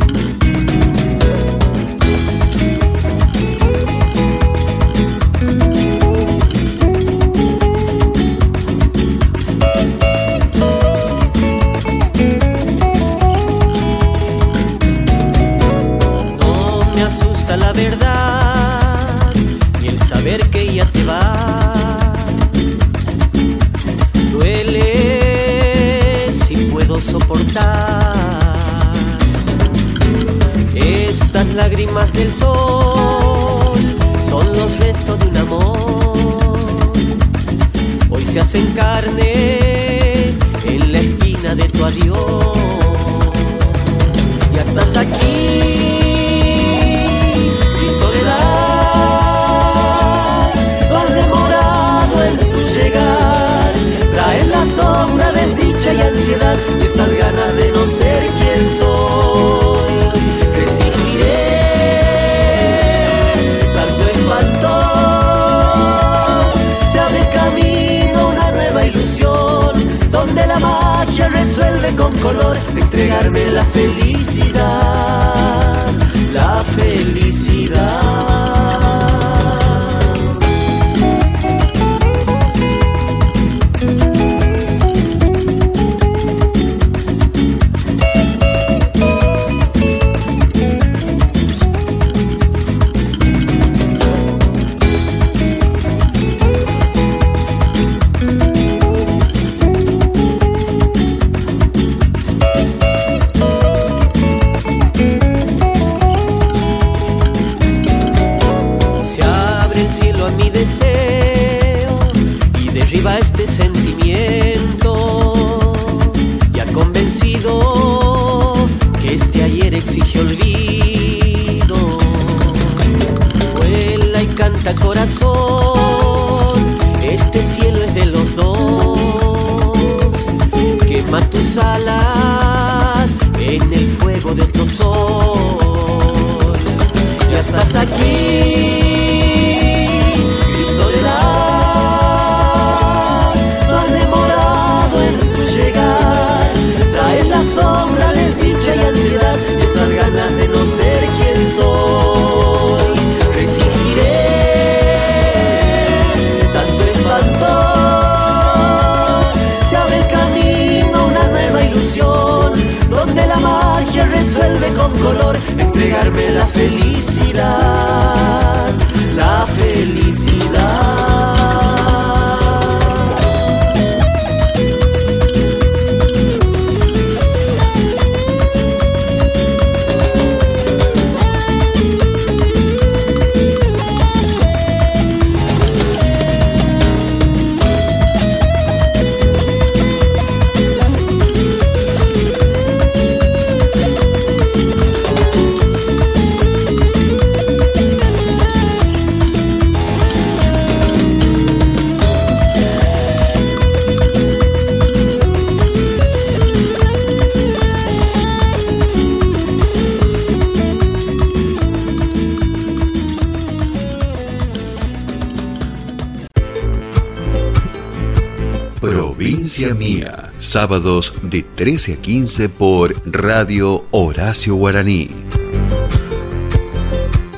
Sábados 220.57 221.13
de 221.21 221.43
13 221.43 221.93
a 221.93 221.97
15 221.97 222.49
por 222.49 222.97
Radio 223.05 223.85
Horacio 223.91 224.55
Guaraní. 224.55 225.11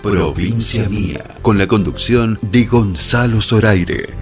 Provincia 0.04 0.88
Mía, 0.88 1.24
con 1.42 1.58
la 1.58 1.66
conducción 1.66 2.38
de 2.42 2.66
Gonzalo 2.66 3.40
Zoraire. 3.40 4.14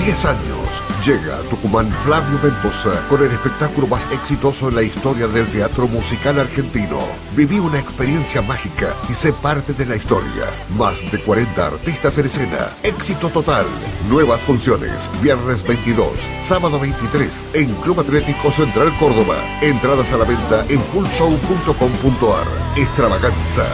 10 0.05 0.25
años. 0.25 0.83
Llega 1.05 1.37
a 1.37 1.43
Tucumán 1.43 1.89
Flavio 2.05 2.39
Mendoza 2.43 2.91
con 3.09 3.23
el 3.23 3.31
espectáculo 3.31 3.87
más 3.87 4.09
exitoso 4.11 4.69
en 4.69 4.75
la 4.75 4.83
historia 4.83 5.29
del 5.29 5.47
teatro 5.47 5.87
musical 5.87 6.41
argentino. 6.41 6.99
Viví 7.37 7.61
una 7.61 7.79
experiencia 7.79 8.43
mágica 8.43 8.97
y 9.09 9.15
sé 9.15 9.33
parte 9.33 9.73
de 9.75 9.87
la 9.87 9.95
historia. 9.95 10.47
Más 10.77 11.09
de 11.11 11.21
40 11.21 11.67
artistas 11.67 12.19
en 12.19 12.27
escena. 12.27 12.77
Éxito 12.83 13.29
total. 13.29 13.67
Nuevas 14.09 14.41
funciones. 14.41 15.09
Viernes 15.23 15.63
22, 15.63 16.29
sábado 16.43 16.81
23 16.81 17.45
en 17.55 17.73
Club 17.77 18.01
Atlético 18.01 18.51
Central 18.51 18.93
Córdoba. 18.99 19.37
Entradas 19.61 20.13
a 20.13 20.19
la 20.19 20.25
venta 20.25 20.67
en 20.69 20.81
fullshow.com.ar. 20.81 22.47
Extravaganza. 22.77 23.67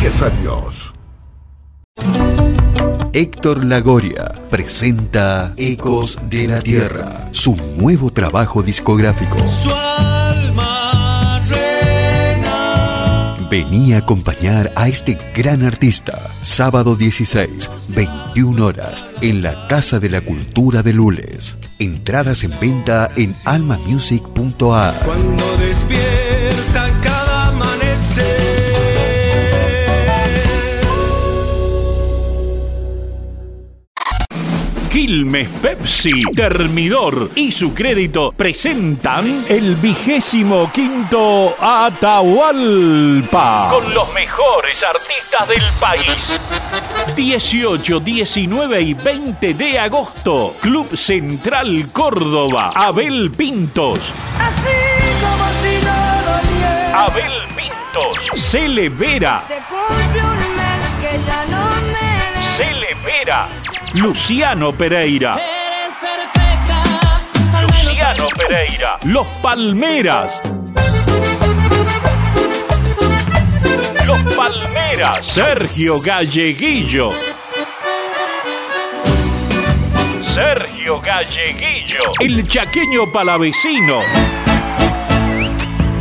10 0.00 0.22
años. 0.22 0.92
Héctor 3.16 3.64
Lagoria 3.64 4.30
presenta 4.50 5.54
Ecos 5.56 6.18
de 6.28 6.48
la 6.48 6.60
Tierra, 6.60 7.30
su 7.32 7.56
nuevo 7.78 8.12
trabajo 8.12 8.62
discográfico. 8.62 9.38
su 9.48 9.70
alma 9.70 11.40
reina. 11.48 13.36
Vení 13.50 13.94
a 13.94 13.98
acompañar 14.00 14.70
a 14.76 14.88
este 14.88 15.16
gran 15.34 15.62
artista, 15.62 16.28
sábado 16.42 16.94
16, 16.94 17.70
21 17.94 18.66
horas, 18.66 19.06
en 19.22 19.40
la 19.40 19.66
Casa 19.66 19.98
de 19.98 20.10
la 20.10 20.20
Cultura 20.20 20.82
de 20.82 20.92
Lules. 20.92 21.56
Entradas 21.78 22.44
en 22.44 22.52
venta 22.60 23.10
en 23.16 23.34
almamusic.ar. 23.46 24.94
Cuando 25.06 25.56
despierta 25.56 26.15
Quilmes 34.96 35.48
Pepsi, 35.60 36.22
Termidor 36.34 37.28
y 37.34 37.52
su 37.52 37.74
crédito 37.74 38.32
presentan 38.34 39.44
el 39.46 39.74
vigésimo 39.74 40.72
quinto 40.72 41.54
Atahualpa. 41.60 43.68
Con 43.72 43.92
los 43.92 44.10
mejores 44.14 44.82
artistas 44.82 45.48
del 45.48 45.62
país. 45.78 46.16
18, 47.14 48.00
19 48.00 48.80
y 48.80 48.94
20 48.94 49.52
de 49.52 49.78
agosto. 49.78 50.54
Club 50.62 50.96
Central 50.96 51.90
Córdoba. 51.92 52.72
Abel 52.74 53.30
Pintos. 53.32 53.98
Así 54.40 54.70
como 55.20 55.44
si 55.60 55.76
no 55.84 56.22
doliera. 56.24 57.04
Abel 57.04 57.34
Pintos. 57.54 58.16
Cele 58.34 58.88
Vera. 58.88 59.44
Se 59.46 59.60
cumple 59.68 60.24
un 60.24 60.38
mes 60.56 60.94
que 61.02 61.20
ya 61.28 61.44
no 61.50 61.82
me 61.82 62.16
ves. 63.14 63.65
Luciano 63.98 64.72
Pereira. 64.72 65.38
Luciano 67.82 68.26
Pereira. 68.36 68.98
Los 69.04 69.26
Palmeras. 69.42 70.42
Los 74.04 74.22
Palmeras. 74.34 75.24
Sergio 75.24 76.00
Galleguillo. 76.00 77.10
Sergio 80.34 81.00
Galleguillo. 81.00 81.98
El 82.20 82.46
chaqueño 82.46 83.10
palavecino. 83.10 84.00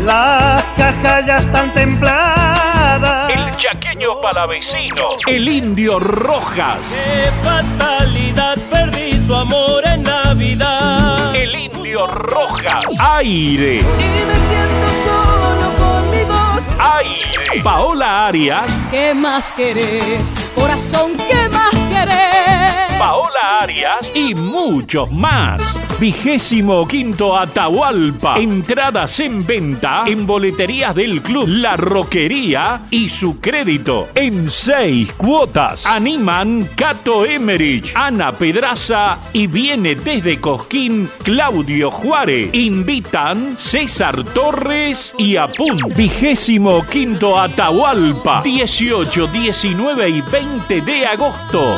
Las 0.04 0.64
cajas 0.78 1.26
ya 1.26 1.38
están 1.38 1.74
templadas. 1.74 3.30
El 3.32 3.56
chaqueño 3.56 4.20
palavecino. 4.22 5.08
El 5.28 5.48
indio 5.48 5.98
Rojas. 6.00 6.80
Fatalidad, 7.56 8.58
perdí 8.70 9.26
su 9.26 9.36
amor 9.36 9.84
en 9.86 10.03
Navidad. 10.03 11.36
El 11.36 11.56
indio 11.56 12.08
Rojas. 12.08 12.84
Aire. 12.99 13.80
Y 13.80 14.26
me 14.30 14.38
siento 14.49 14.88
solo 15.06 15.68
con 15.80 16.10
mi 16.12 16.24
voz. 16.24 16.64
Aire. 16.80 17.64
Paola 17.64 18.28
Arias. 18.28 18.66
¿Qué 18.91 19.14
más 19.14 19.53
querés? 19.53 20.34
Corazón, 20.53 21.14
¿qué 21.30 21.49
más 21.49 21.74
querés? 21.89 22.99
Paola 22.99 23.62
Arias 23.62 23.99
y 24.14 24.36
muchos 24.36 25.12
más. 25.12 25.62
Vigésimo 26.00 26.86
quinto 26.86 27.38
Atahualpa. 27.38 28.38
Entradas 28.38 29.18
en 29.22 29.46
venta 29.46 30.04
en 30.06 30.28
boleterías 30.28 30.93
del 30.93 31.22
club 31.22 31.48
La 31.48 31.78
Roquería 31.78 32.88
y 32.91 33.08
su 33.08 33.39
crédito 33.39 34.10
en 34.14 34.50
seis 34.50 35.14
cuotas. 35.14 35.86
Animan 35.86 36.68
Cato 36.76 37.26
Emerich, 37.26 37.93
Ana 37.96 38.34
Pedraza 38.34 39.20
y 39.32 39.48
viene 39.48 39.96
desde 39.96 40.39
Cosquín 40.41 41.10
Claudio 41.24 41.89
Juárez. 41.89 42.50
Invitan 42.54 43.56
César 43.58 44.22
Torres 44.26 45.16
y 45.18 45.38
Apun. 45.38 45.78
Vigésimo 45.96 46.86
quinto 46.89 47.39
Atahualpa. 47.39 48.41
18, 48.43 49.28
19 49.28 50.10
y 50.10 50.22
20 50.22 50.82
de 50.82 51.06
agosto. 51.06 51.78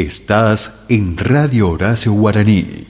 Estás 0.00 0.86
en 0.88 1.18
Radio 1.18 1.68
Horacio 1.68 2.12
Guaraní. 2.14 2.86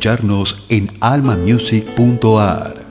escucharnos 0.00 0.64
en 0.70 0.88
almamusic.ar. 1.00 2.86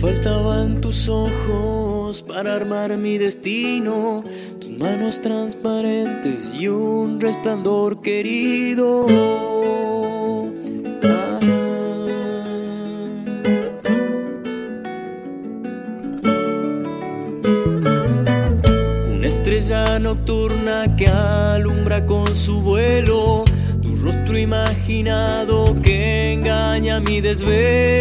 Faltaban 0.00 0.80
tus 0.80 1.08
ojos 1.08 2.22
para 2.22 2.56
armar 2.56 2.96
mi 2.96 3.16
destino 3.16 4.24
manos 4.78 5.20
transparentes 5.20 6.54
y 6.54 6.68
un 6.68 7.20
resplandor 7.20 8.00
querido. 8.00 9.06
Ah. 11.02 11.40
Una 19.16 19.26
Estrella 19.26 19.98
nocturna 19.98 20.94
que 20.96 21.08
alumbra 21.08 22.06
con 22.06 22.28
su 22.28 22.60
vuelo, 22.60 23.42
tu 23.82 23.96
rostro 23.96 24.38
imaginado 24.38 25.74
que 25.82 26.34
engaña 26.34 27.00
mi 27.00 27.20
desvelo. 27.20 27.97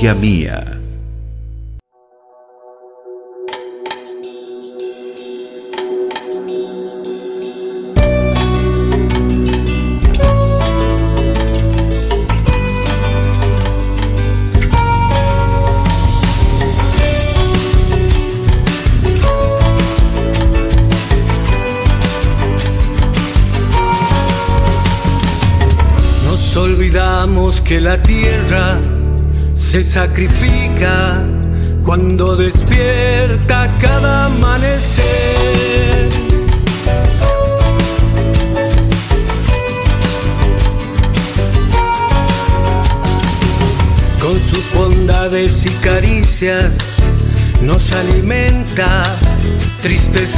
notícia 0.00 0.14
minha. 0.14 0.69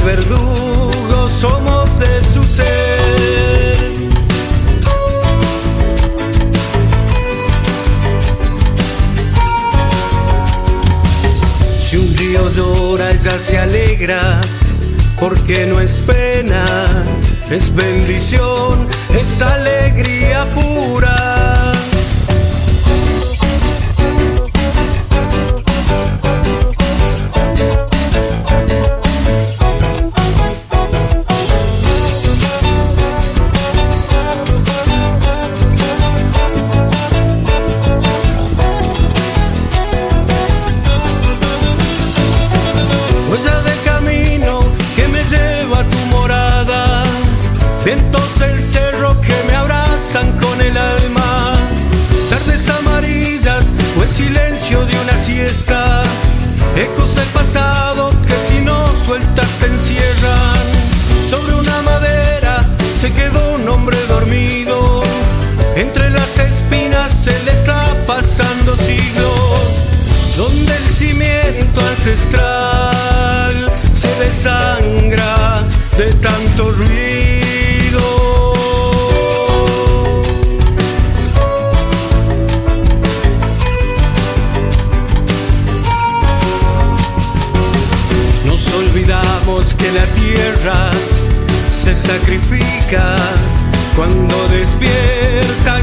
verdugos 0.03 1.31
somos 1.31 1.97
de 1.99 2.23
su 2.33 2.43
ser. 2.43 3.77
Si 11.79 11.97
un 11.97 12.17
río 12.17 12.49
llora, 12.49 13.11
ella 13.11 13.31
se 13.31 13.57
alegra, 13.57 14.41
porque 15.19 15.65
no 15.65 15.79
es 15.79 15.99
pena, 15.99 16.65
es 17.49 17.73
bendición, 17.73 18.87
es 19.09 19.41
alegría 19.41 19.82
se 72.03 72.09
desangra 74.19 75.63
de 75.97 76.11
tanto 76.15 76.73
ruido. 76.73 78.53
Nos 88.45 88.67
olvidamos 88.73 89.73
que 89.75 89.89
la 89.93 90.05
tierra 90.07 90.91
se 91.81 91.95
sacrifica 91.95 93.15
cuando 93.95 94.35
despierta 94.49 95.82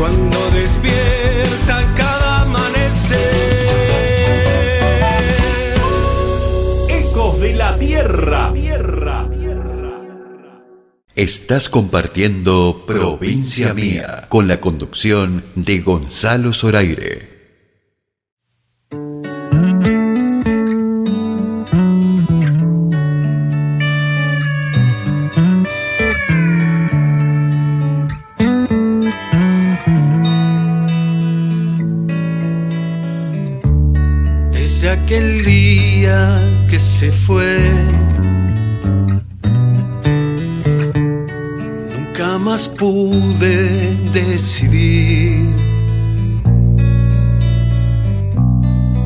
cuando 0.00 0.50
despierta 0.52 1.94
cada 1.94 2.42
amanecer. 2.44 3.18
Ecos 6.88 7.38
de 7.38 7.52
la 7.52 7.76
Tierra. 7.76 8.50
Estás 11.14 11.68
compartiendo 11.68 12.84
Provincia 12.86 13.74
Mía 13.74 14.24
con 14.30 14.48
la 14.48 14.58
conducción 14.58 15.44
de 15.54 15.80
Gonzalo 15.80 16.54
Zoraire. 16.54 17.29
Que 36.70 36.78
se 36.78 37.10
fue, 37.10 37.58
nunca 41.96 42.38
más 42.38 42.68
pude 42.68 43.96
decidir 44.12 45.52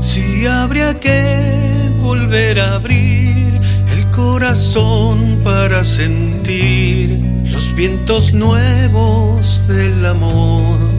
si 0.02 0.46
habría 0.46 1.00
que 1.00 1.90
volver 2.02 2.60
a 2.60 2.74
abrir 2.74 3.58
el 3.96 4.10
corazón 4.14 5.40
para 5.42 5.84
sentir 5.84 7.18
los 7.46 7.74
vientos 7.74 8.34
nuevos 8.34 9.66
del 9.68 10.04
amor. 10.04 10.93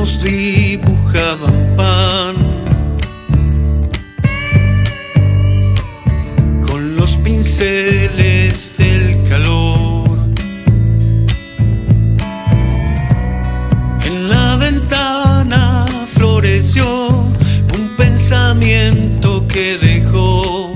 Manos 0.00 0.22
dibujaban 0.22 1.76
pan 1.76 2.34
con 6.66 6.96
los 6.96 7.18
pinceles 7.18 8.78
del 8.78 9.22
calor. 9.28 10.18
En 14.06 14.30
la 14.30 14.56
ventana 14.56 15.84
floreció 16.06 17.10
un 17.76 17.94
pensamiento 17.98 19.46
que 19.46 19.76
dejó 19.76 20.72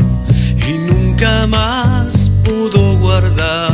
y 0.68 0.92
nunca 0.92 1.46
más 1.46 2.30
pudo 2.44 2.98
guardar. 2.98 3.73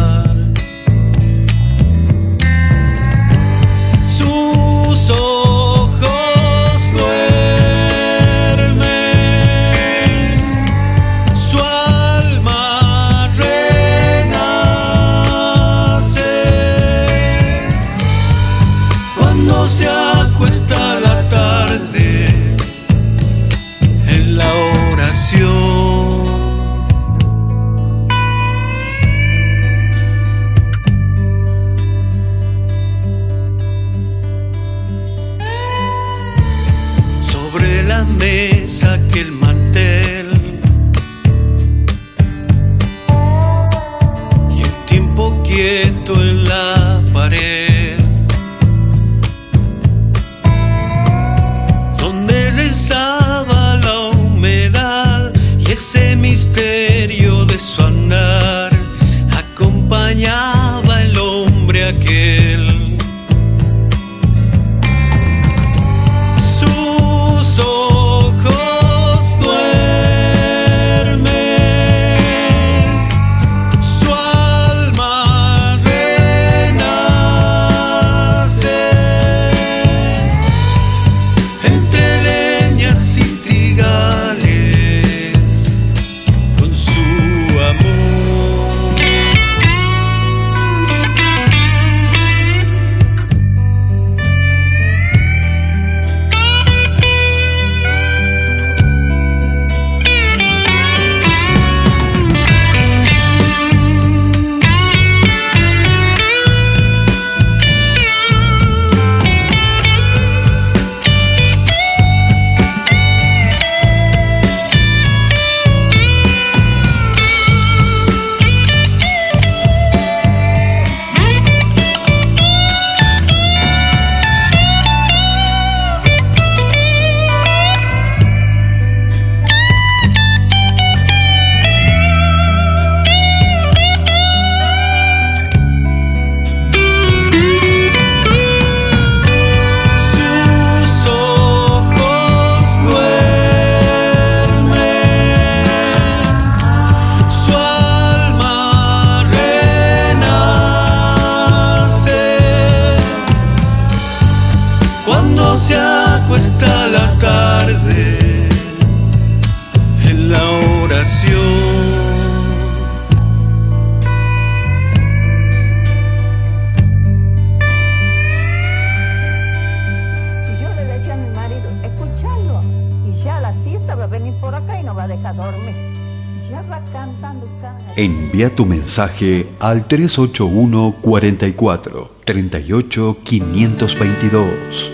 Envía 178.40 178.56
tu 178.56 178.64
mensaje 178.64 179.46
al 179.58 179.86
381 179.86 180.96
44 181.02 182.10
38 182.24 183.18
522. 183.22 184.90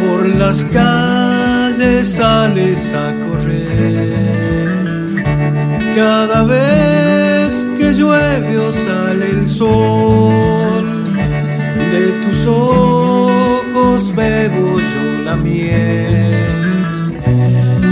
Por 0.00 0.26
las 0.28 0.64
calles 0.64 2.08
sales 2.08 2.94
a 2.94 3.14
correr. 3.28 4.16
Cada 5.94 6.42
vez 6.44 7.09
llueve 8.00 8.58
o 8.58 8.72
sale 8.72 9.30
el 9.30 9.48
sol, 9.48 10.86
de 11.92 12.04
tus 12.22 12.46
ojos 12.46 14.14
bebo 14.14 14.78
yo 14.92 15.22
la 15.24 15.36
miel. 15.36 16.34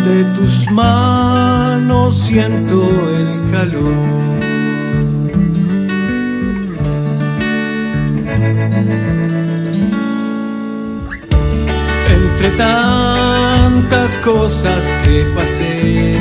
De 0.09 0.25
tus 0.37 0.71
manos 0.71 2.19
siento 2.27 2.89
el 3.19 3.51
calor. 3.53 3.93
Entre 12.19 12.51
tantas 12.57 14.17
cosas 14.19 14.83
que 15.05 15.17
pasé, 15.37 16.17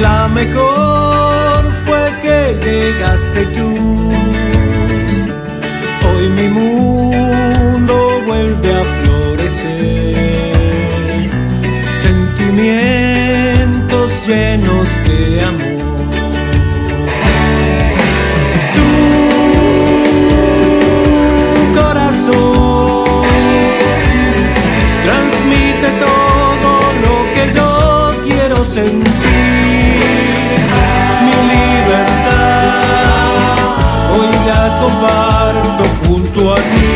la 0.00 0.28
mejor 0.28 1.25
llegaste 2.66 3.40
tú. 3.56 3.68
Hoy 6.08 6.24
mi 6.38 6.48
mundo 6.48 7.94
vuelve 8.26 8.68
a 8.74 8.84
florecer, 8.96 10.16
sentimientos 12.02 14.08
llenos 14.26 14.88
de 15.06 15.18
amor. 15.42 15.65
Comparto 34.86 35.84
junto 36.04 36.52
a 36.52 36.56
ti. 36.56 36.95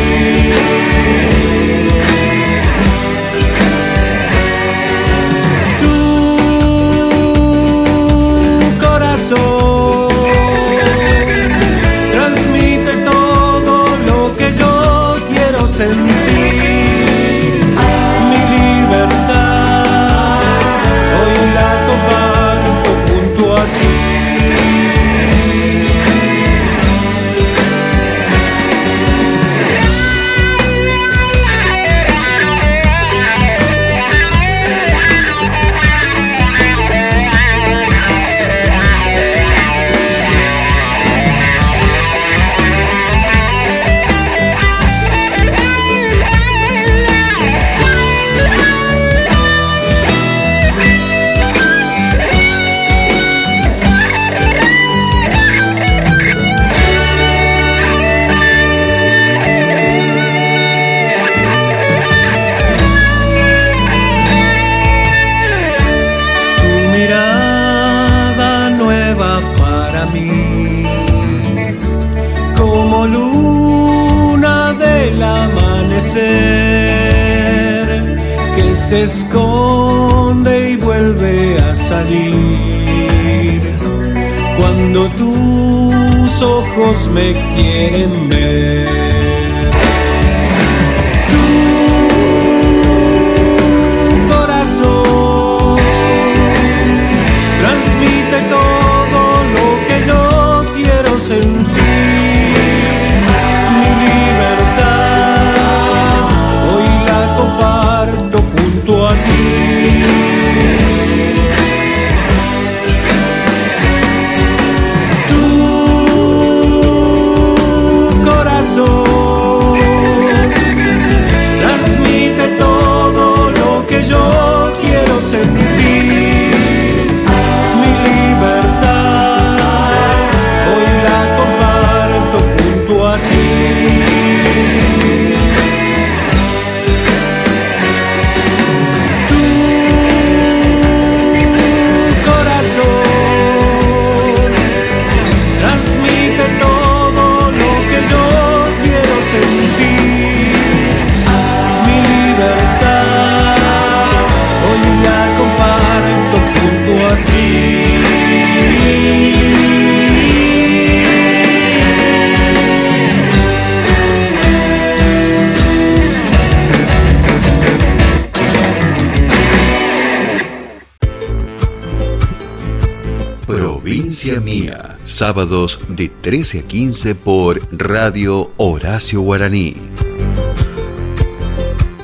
Sábados 175.20 175.80
de 175.88 176.08
13 176.08 176.60
a 176.60 176.62
15 176.62 177.14
por 177.14 177.60
Radio 177.70 178.52
Horacio 178.56 179.20
Guaraní. 179.20 179.76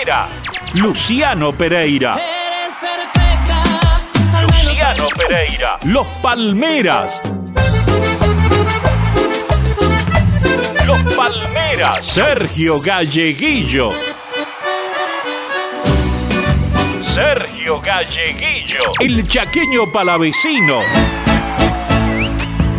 ves. 0.04 0.43
Luciano 0.76 1.52
Pereira. 1.52 2.16
Eres 2.16 2.74
perfecta. 2.80 4.62
Luciano 4.64 5.06
Pereira. 5.16 5.78
Los 5.84 6.06
Palmeras. 6.20 7.22
Los 10.84 11.14
Palmeras. 11.14 12.04
Sergio 12.04 12.80
Galleguillo. 12.80 13.92
Sergio 17.14 17.80
Galleguillo. 17.80 18.78
El 18.98 19.28
chaqueño 19.28 19.92
palavecino. 19.92 20.80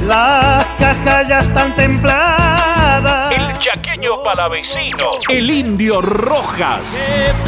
Las 0.05 0.65
cajas 0.77 1.27
ya 1.29 1.39
están 1.39 1.73
templadas. 1.75 3.31
El 3.31 3.57
chaqueño 3.57 4.21
palavecino. 4.21 5.09
El 5.29 5.49
indio 5.49 6.01
Rojas. 6.01 6.81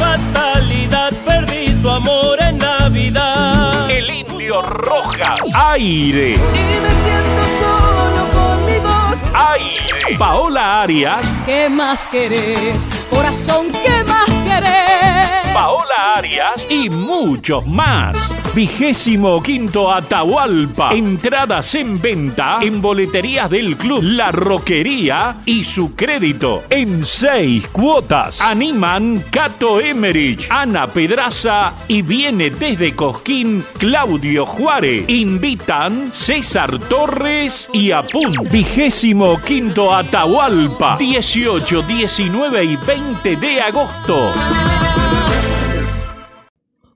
Fatalidad, 0.08 1.12
perdí 1.26 1.80
su 1.80 1.90
amor 1.90 2.38
en 2.40 2.58
Navidad. 2.58 3.90
El 3.90 4.10
indio 4.10 4.62
Rojas. 4.62 5.38
Aire. 5.52 6.34
Y 6.34 6.80
me 6.84 6.92
siento 7.04 7.42
solo 7.60 8.22
con 8.36 8.64
mi 8.66 8.78
voz. 8.78 9.18
Aire. 9.34 10.18
Paola 10.18 10.82
Arias. 10.82 11.20
¿Qué 11.46 11.68
más 11.68 12.08
querés? 12.08 12.88
Corazón, 13.10 13.66
¿qué 13.84 14.04
más 14.04 14.28
querés? 14.44 15.52
Paola 15.52 16.16
Arias 16.16 16.54
y 16.68 16.88
muchos 16.88 17.66
más. 17.66 18.16
Vigésimo 18.58 19.40
quinto 19.40 19.92
Atahualpa. 19.92 20.92
Entradas 20.92 21.76
en 21.76 22.02
venta 22.02 22.58
en 22.60 22.82
boleterías 22.82 23.48
del 23.48 23.76
club 23.76 24.02
La 24.02 24.32
Roquería 24.32 25.42
y 25.46 25.62
su 25.62 25.94
crédito 25.94 26.64
en 26.68 27.04
seis 27.04 27.68
cuotas. 27.68 28.40
Animan 28.40 29.22
Cato 29.30 29.80
Emerich, 29.80 30.48
Ana 30.50 30.88
Pedraza 30.88 31.72
y 31.86 32.02
viene 32.02 32.50
desde 32.50 32.96
Cosquín 32.96 33.62
Claudio 33.78 34.44
Juárez. 34.44 35.04
Invitan 35.06 36.10
César 36.12 36.80
Torres 36.80 37.70
y 37.72 37.92
Apun. 37.92 38.32
Vigésimo 38.50 39.40
quinto 39.40 39.94
Atahualpa. 39.94 40.96
18, 40.98 41.82
19 41.82 42.64
y 42.64 42.74
20 42.74 43.36
de 43.36 43.60
agosto. 43.60 44.32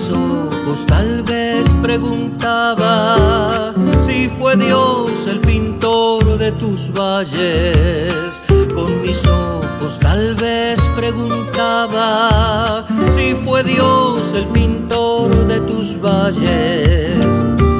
mis 0.00 0.10
ojos 0.16 0.86
tal 0.86 1.22
vez 1.24 1.66
preguntaba 1.82 3.74
si 4.00 4.30
fue 4.30 4.56
Dios 4.56 5.26
el 5.26 5.40
pintor 5.40 6.38
de 6.38 6.52
tus 6.52 6.90
valles. 6.92 8.42
Con 8.74 9.02
mis 9.02 9.26
ojos 9.26 9.98
tal 9.98 10.34
vez 10.36 10.80
preguntaba 10.96 12.86
si 13.10 13.34
fue 13.34 13.62
Dios 13.62 14.32
el 14.32 14.46
pintor 14.48 15.46
de 15.46 15.60
tus 15.60 16.00
valles 16.00 17.26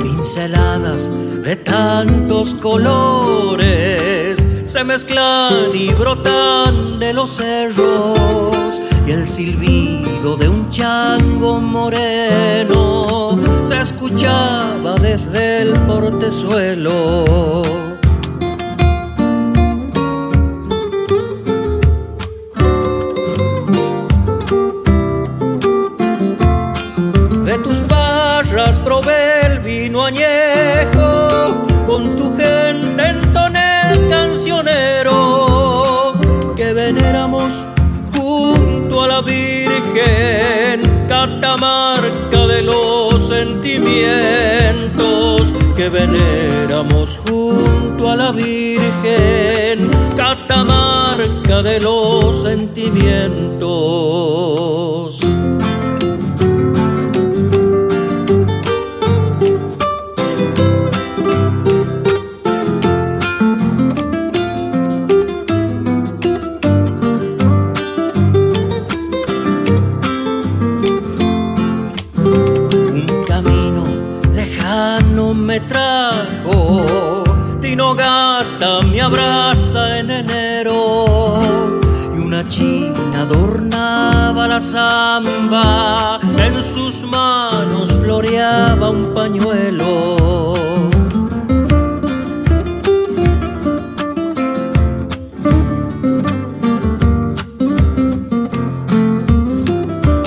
pinceladas 0.03 1.11
de 1.43 1.57
tantos 1.57 2.55
colores 2.55 4.43
se 4.65 4.85
mezclan 4.85 5.75
y 5.75 5.93
brotan 5.95 6.99
de 6.99 7.13
los 7.15 7.31
cerros 7.31 8.81
el 9.11 9.27
silbido 9.27 10.37
de 10.37 10.49
un 10.49 10.71
chango 10.71 11.61
moreno 11.61 13.37
se 13.63 13.79
escuchaba 13.79 14.95
desde 15.01 15.63
el 15.63 15.73
portezuelo. 15.81 17.63
De 27.45 27.59
tus 27.65 27.85
barras 27.89 28.79
probé 28.79 29.47
el 29.47 29.59
vino 29.61 30.05
añejo 30.05 31.57
con 31.87 32.17
tu 32.17 32.37
gente 32.37 33.09
entoné 33.09 33.93
el 33.93 34.09
cancionero 34.09 36.15
que 36.55 36.73
veneramos 36.73 37.67
a 39.03 39.09
la 39.09 39.21
Virgen, 39.23 41.07
catamarca 41.09 42.47
de 42.47 42.63
los 42.63 43.27
sentimientos 43.29 45.55
que 45.77 45.89
veneramos 45.89 47.19
junto 47.19 48.09
a 48.09 48.17
la 48.17 48.33
Virgen, 48.33 49.91
catamarca 50.17 51.63
de 51.63 51.79
los 51.81 52.43
sentimientos. 52.43 55.21
Abraza 79.01 79.99
en 79.99 80.11
enero 80.11 81.41
y 82.15 82.21
una 82.21 82.47
china 82.49 83.23
adornaba 83.23 84.47
la 84.47 84.61
zamba, 84.61 86.21
en 86.39 86.63
sus 86.63 87.05
manos 87.05 87.97
floreaba 88.03 88.91
un 88.91 89.15
pañuelo. 89.15 90.55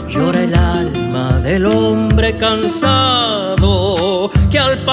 Llora 0.08 0.44
el 0.44 0.56
alma 0.56 1.40
del 1.40 1.66
hombre 1.66 2.38
cansado 2.38 3.23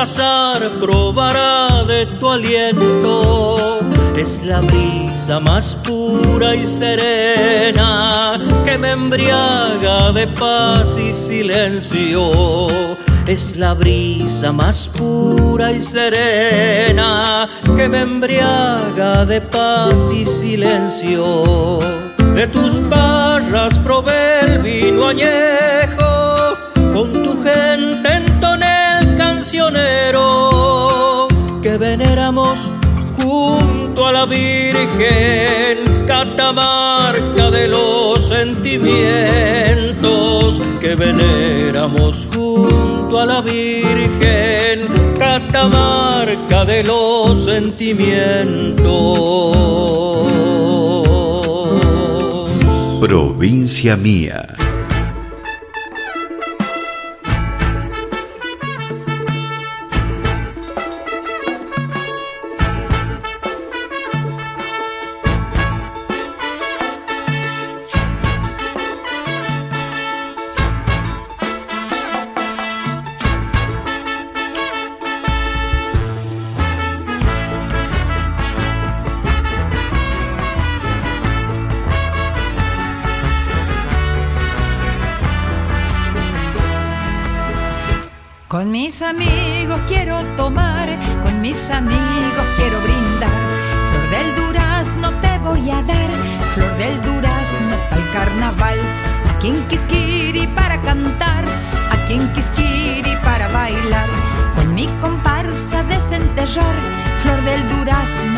pasar 0.00 0.70
probará 0.80 1.84
de 1.84 2.06
tu 2.18 2.30
aliento. 2.30 3.80
Es 4.16 4.42
la 4.46 4.62
brisa 4.62 5.40
más 5.40 5.76
pura 5.84 6.56
y 6.56 6.64
serena 6.64 8.40
que 8.64 8.78
me 8.78 8.92
embriaga 8.92 10.10
de 10.12 10.26
paz 10.26 10.96
y 10.96 11.12
silencio. 11.12 12.22
Es 13.26 13.56
la 13.58 13.74
brisa 13.74 14.52
más 14.52 14.88
pura 14.88 15.70
y 15.70 15.82
serena 15.82 17.46
que 17.76 17.86
me 17.86 18.00
embriaga 18.00 19.26
de 19.26 19.42
paz 19.42 20.10
y 20.14 20.24
silencio. 20.24 21.78
De 22.34 22.46
tus 22.46 22.80
barras 22.88 23.78
probé 23.80 24.40
el 24.46 24.58
vino 24.60 25.08
añejo, 25.08 25.99
la 34.20 34.26
Virgen, 34.26 36.04
catamarca 36.06 37.50
de 37.50 37.68
los 37.68 38.28
sentimientos 38.28 40.60
que 40.78 40.94
veneramos 40.94 42.28
junto 42.30 43.18
a 43.18 43.24
la 43.24 43.40
Virgen, 43.40 44.88
catamarca 45.18 46.66
de 46.66 46.84
los 46.84 47.46
sentimientos. 47.46 48.84
Provincia 53.00 53.96
mía. 53.96 54.46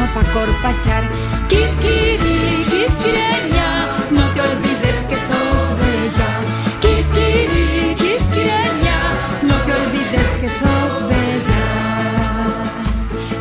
Durazno 0.02 0.06
pa' 0.14 0.24
corpachar. 0.32 1.08
Quisquiri, 1.48 2.64
quisquireña, 2.70 3.68
no 4.10 4.22
te 4.34 4.40
olvides 4.40 4.98
que 5.08 5.16
sos 5.28 5.64
bella. 5.78 6.28
Quisquiri, 6.80 7.94
quisquireña, 7.94 8.98
no 9.42 9.54
te 9.64 9.72
olvides 9.72 10.28
que 10.40 10.50
sos 10.50 11.08
bella. 11.08 11.64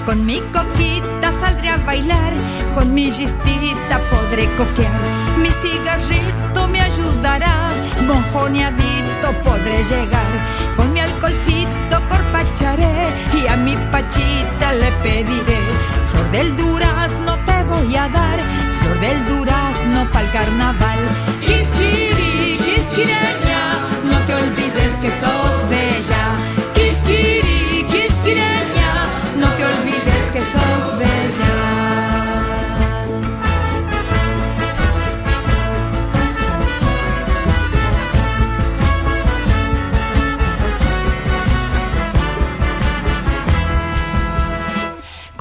Con 0.06 0.26
mi 0.26 0.40
coquita 0.54 1.32
saldré 1.40 1.70
a 1.70 1.78
bailar, 1.78 2.34
con 2.76 2.94
mi 2.94 3.12
gistita 3.12 4.00
podré 4.10 4.54
coquear. 4.56 5.02
Mi 5.38 5.50
cigarrito 5.62 6.68
me 6.68 6.82
ayudará, 6.82 7.72
mojoneadito 8.06 9.28
podré 9.44 9.84
llegar. 9.84 10.32
Con 10.76 10.94
mi 10.94 11.00
alcoholcito 11.00 11.91
y 13.34 13.48
a 13.48 13.58
mi 13.58 13.76
pachita 13.92 14.74
le 14.74 14.92
pediré. 15.04 15.60
Flor 16.10 16.32
del 16.32 16.56
durazno 16.56 17.38
te 17.46 17.64
voy 17.64 17.96
a 17.96 18.08
dar, 18.08 18.40
flor 18.80 19.00
del 19.00 19.26
durazno 19.26 20.10
pa'l 20.12 20.30
carnaval. 20.32 21.00
Quisquiri, 21.40 22.60
quisquireña, 22.66 23.62
no 24.10 24.18
te 24.28 24.34
olvides 24.36 24.94
que 25.02 25.12
sos 25.22 25.56
bella. 25.70 26.24
Quisquiri, 26.76 27.84
quisquireña, 27.92 28.92
no 29.42 29.48
te 29.58 29.64
olvides 29.66 30.26
que 30.34 30.44
sos 30.54 30.98
bella. 31.00 32.51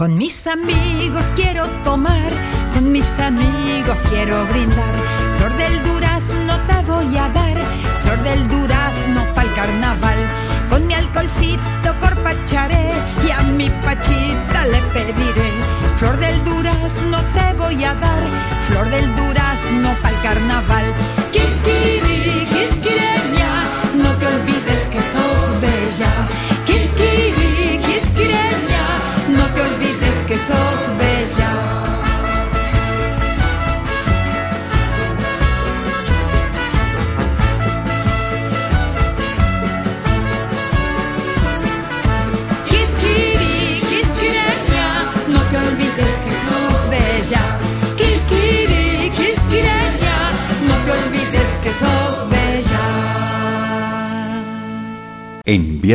Con 0.01 0.17
mis 0.17 0.47
amigos 0.47 1.27
quiero 1.37 1.67
tomar, 1.85 2.33
con 2.73 2.91
mis 2.91 3.07
amigos 3.19 3.99
quiero 4.09 4.47
brindar. 4.47 4.95
Flor 5.37 5.55
del 5.59 5.83
durazno 5.83 6.59
te 6.67 6.91
voy 6.91 7.19
a 7.19 7.29
dar, 7.29 7.59
flor 8.03 8.23
del 8.23 8.49
durazno 8.49 9.27
pa'l 9.35 9.53
carnaval. 9.53 10.17
Con 10.71 10.87
mi 10.87 10.95
alcoholcito 10.95 11.95
corpacharé 12.01 12.95
y 13.27 13.31
a 13.31 13.43
mi 13.43 13.69
pachita 13.85 14.65
le 14.73 14.81
pediré. 14.95 15.53
Flor 15.99 16.17
del 16.19 16.43
durazno 16.45 17.19
te 17.35 17.53
voy 17.59 17.85
a 17.85 17.93
dar, 17.93 18.23
flor 18.69 18.89
del 18.89 19.15
durazno 19.15 19.95
pa'l 20.01 20.23
carnaval. 20.23 20.95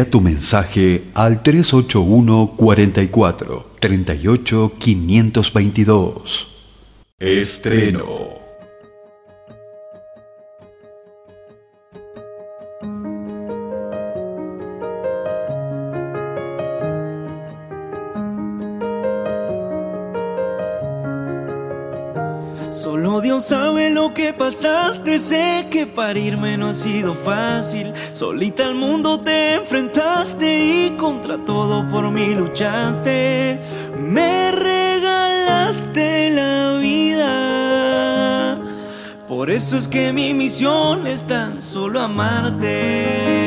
Tu 0.04 0.20
mensaje 0.20 1.06
al 1.14 1.42
381 1.42 2.52
44 2.58 3.66
38 3.80 4.74
522. 4.78 6.48
Estreno. 7.18 8.25
Sé 25.20 25.68
que 25.72 25.86
parirme 25.88 26.58
no 26.58 26.68
ha 26.68 26.74
sido 26.74 27.14
fácil. 27.14 27.94
Solita 28.14 28.66
al 28.66 28.76
mundo 28.76 29.20
te 29.20 29.54
enfrentaste 29.54 30.88
y 30.88 30.92
contra 30.98 31.38
todo 31.46 31.88
por 31.88 32.12
mí 32.12 32.36
luchaste. 32.36 33.62
Me 33.98 34.52
regalaste 34.52 36.30
la 36.32 36.78
vida. 36.80 38.60
Por 39.28 39.50
eso 39.50 39.78
es 39.78 39.88
que 39.88 40.12
mi 40.14 40.34
misión 40.34 41.08
es 41.08 41.26
tan 41.26 41.62
solo 41.62 42.02
amarte. 42.02 43.46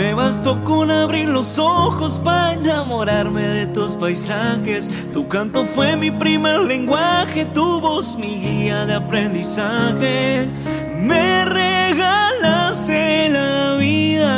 Me 0.00 0.14
bastó 0.14 0.64
con 0.64 0.90
abrir 0.90 1.28
los 1.28 1.58
ojos 1.58 2.18
para 2.24 2.54
enamorarme 2.54 3.42
de 3.42 3.66
tus 3.66 3.96
paisajes. 3.96 4.88
Tu 5.12 5.28
canto 5.28 5.66
fue 5.66 5.94
mi 5.94 6.10
primer 6.10 6.60
lenguaje, 6.60 7.44
tu 7.44 7.82
voz 7.82 8.16
mi 8.16 8.40
guía 8.40 8.86
de 8.86 8.94
aprendizaje. 8.94 10.48
Me 10.96 11.44
regalaste 11.44 13.28
la 13.28 13.76
vida. 13.78 14.30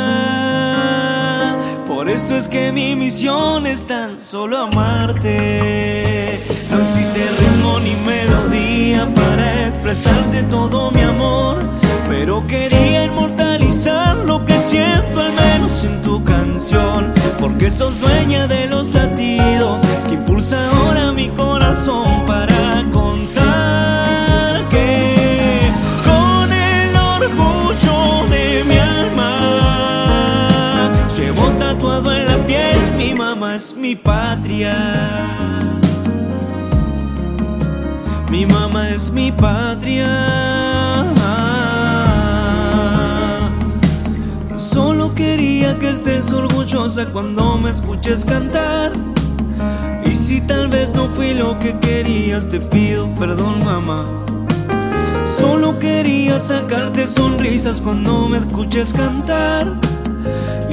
Por 1.87 2.09
eso 2.09 2.35
es 2.35 2.49
que 2.49 2.73
mi 2.73 2.97
misión 2.97 3.65
es 3.65 3.87
tan 3.87 4.21
solo 4.21 4.57
amarte. 4.57 6.43
No 6.71 6.81
existe 6.81 7.25
ritmo 7.39 7.79
ni 7.79 7.95
melodía 8.05 9.09
para 9.15 9.67
expresarte 9.67 10.43
todo 10.43 10.91
mi 10.91 11.03
amor. 11.03 11.63
Pero 12.09 12.45
quería 12.47 13.05
lo 14.25 14.45
que 14.45 14.57
siento 14.59 15.19
al 15.19 15.33
menos 15.33 15.83
en 15.83 16.01
tu 16.01 16.23
canción. 16.23 17.11
Porque 17.39 17.69
sos 17.69 17.99
dueña 17.99 18.47
de 18.47 18.67
los 18.67 18.93
latidos 18.93 19.81
que 20.07 20.13
impulsa 20.13 20.69
ahora 20.69 21.11
mi 21.11 21.29
corazón 21.29 22.25
para 22.25 22.85
contar 22.91 24.69
que 24.69 25.69
con 26.05 26.53
el 26.53 26.95
orgullo 26.95 28.25
de 28.29 28.63
mi 28.63 28.77
alma 28.77 29.29
llevo 31.17 31.49
tatuado 31.59 32.13
en 32.13 32.25
la 32.25 32.37
piel 32.45 32.77
mi 32.97 33.13
mamá 33.13 33.55
es 33.55 33.75
mi 33.75 33.95
patria. 33.95 34.75
Mi 38.29 38.45
mamá 38.45 38.89
es 38.89 39.11
mi 39.11 39.31
patria. 39.31 40.72
Quería 45.23 45.79
que 45.79 45.89
estés 45.89 46.33
orgullosa 46.33 47.05
cuando 47.05 47.57
me 47.57 47.69
escuches 47.69 48.25
cantar. 48.25 48.91
Y 50.05 50.13
si 50.15 50.41
tal 50.41 50.67
vez 50.67 50.93
no 50.93 51.07
fui 51.07 51.33
lo 51.33 51.57
que 51.57 51.77
querías, 51.79 52.49
te 52.49 52.59
pido 52.59 53.07
perdón, 53.15 53.63
mamá. 53.63 54.05
Solo 55.23 55.79
quería 55.79 56.39
sacarte 56.39 57.07
sonrisas 57.07 57.79
cuando 57.79 58.27
me 58.27 58.37
escuches 58.37 58.91
cantar. 58.91 59.79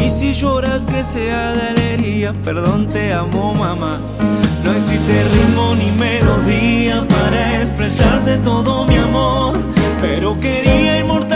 Y 0.04 0.08
si 0.10 0.32
lloras 0.32 0.84
que 0.84 1.04
sea 1.04 1.52
de 1.52 1.68
alegría, 1.68 2.32
perdón, 2.42 2.88
te 2.88 3.12
amo, 3.12 3.54
mamá. 3.54 4.00
No 4.64 4.72
existe 4.72 5.14
ritmo 5.32 5.76
ni 5.76 5.90
melodía 5.92 7.06
para 7.08 7.60
expresarte 7.60 8.38
todo 8.38 8.84
mi 8.86 8.96
amor. 8.96 9.52
Pero 10.00 10.38
quería 10.40 10.98
inmortalizar 10.98 11.29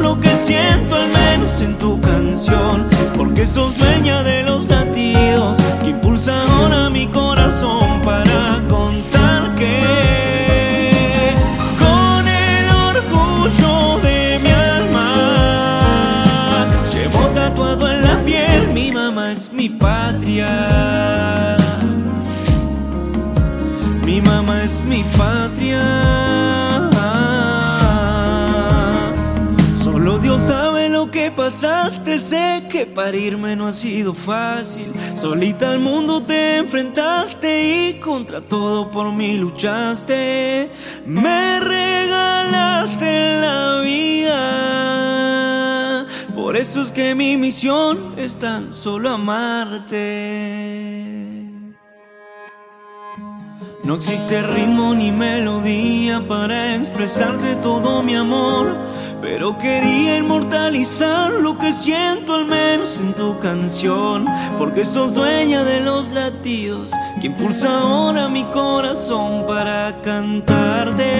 lo 0.00 0.18
que 0.18 0.34
siento, 0.34 0.96
al 0.96 1.08
menos 1.08 1.60
en 1.60 1.76
tu 1.76 2.00
canción. 2.00 2.86
Porque 3.16 3.44
sos 3.44 3.76
dueña 3.76 4.22
de 4.22 4.42
los 4.44 4.66
latidos 4.68 5.58
que 5.82 5.90
impulsa 5.90 6.32
ahora 6.44 6.88
mi 6.88 7.06
corazón 7.08 8.00
para 8.02 8.62
contar 8.68 9.54
que 9.56 11.34
con 11.78 12.26
el 12.26 12.66
orgullo 12.90 14.00
de 14.00 14.40
mi 14.42 14.50
alma 14.50 16.66
llevo 16.92 17.20
tatuado 17.34 17.90
en 17.90 18.02
la 18.02 18.24
piel. 18.24 18.68
Mi 18.72 18.90
mamá 18.90 19.32
es 19.32 19.52
mi 19.52 19.68
patria. 19.68 20.48
Mi 24.04 24.22
mamá 24.22 24.64
es 24.64 24.82
mi 24.82 25.04
patria. 25.18 26.31
Sé 32.18 32.64
que 32.70 32.86
parirme 32.86 33.56
no 33.56 33.66
ha 33.66 33.72
sido 33.72 34.14
fácil. 34.14 34.92
Solita 35.16 35.72
al 35.72 35.80
mundo 35.80 36.22
te 36.22 36.58
enfrentaste 36.58 37.88
y 37.88 37.94
contra 38.00 38.40
todo 38.40 38.90
por 38.90 39.10
mí 39.12 39.36
luchaste. 39.38 40.70
Me 41.04 41.58
regalaste 41.58 43.40
la 43.40 43.80
vida. 43.80 44.36
Por 46.34 46.56
eso 46.56 46.82
es 46.82 46.92
que 46.92 47.14
mi 47.14 47.36
misión 47.36 48.14
es 48.16 48.36
tan 48.36 48.72
solo 48.72 49.10
amarte. 49.10 50.52
No 53.84 53.96
existe 53.96 54.42
ritmo 54.44 54.94
ni 54.94 55.10
melodía 55.10 56.24
para 56.28 56.76
expresarte 56.76 57.56
todo 57.56 58.00
mi 58.04 58.14
amor, 58.14 58.78
pero 59.20 59.58
quería 59.58 60.18
inmortalizar 60.18 61.32
lo 61.32 61.58
que 61.58 61.72
siento 61.72 62.36
al 62.36 62.46
menos 62.46 63.00
en 63.00 63.12
tu 63.12 63.36
canción, 63.40 64.26
porque 64.56 64.84
sos 64.84 65.14
dueña 65.14 65.64
de 65.64 65.80
los 65.80 66.12
latidos 66.12 66.92
que 67.20 67.26
impulsa 67.26 67.80
ahora 67.80 68.28
mi 68.28 68.44
corazón 68.44 69.46
para 69.48 70.00
cantarte. 70.00 71.10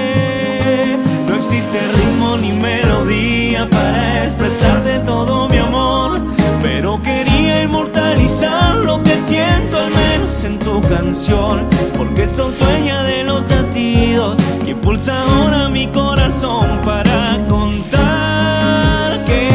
No 1.27 1.35
existe 1.35 1.81
ritmo 1.97 2.37
ni 2.37 2.53
melodía 2.53 3.69
para 3.69 4.23
expresarte 4.23 5.01
todo 5.01 5.49
mi 5.49 5.57
amor, 5.57 6.21
pero 6.63 7.03
quería 7.03 7.22
inmortalizar 7.63 8.77
lo 8.77 9.03
que 9.03 9.17
siento 9.19 9.79
al 9.79 9.91
menos 9.91 10.45
en 10.45 10.59
tu 10.59 10.81
canción, 10.83 11.67
porque 11.97 12.27
sos 12.27 12.59
dueña 12.59 13.03
de 13.03 13.25
los 13.25 13.49
latidos 13.49 14.39
que 14.65 14.71
impulsa 14.71 15.15
ahora 15.23 15.69
mi 15.69 15.87
corazón 15.89 16.81
para 16.85 17.39
contar 17.49 19.25
que 19.25 19.49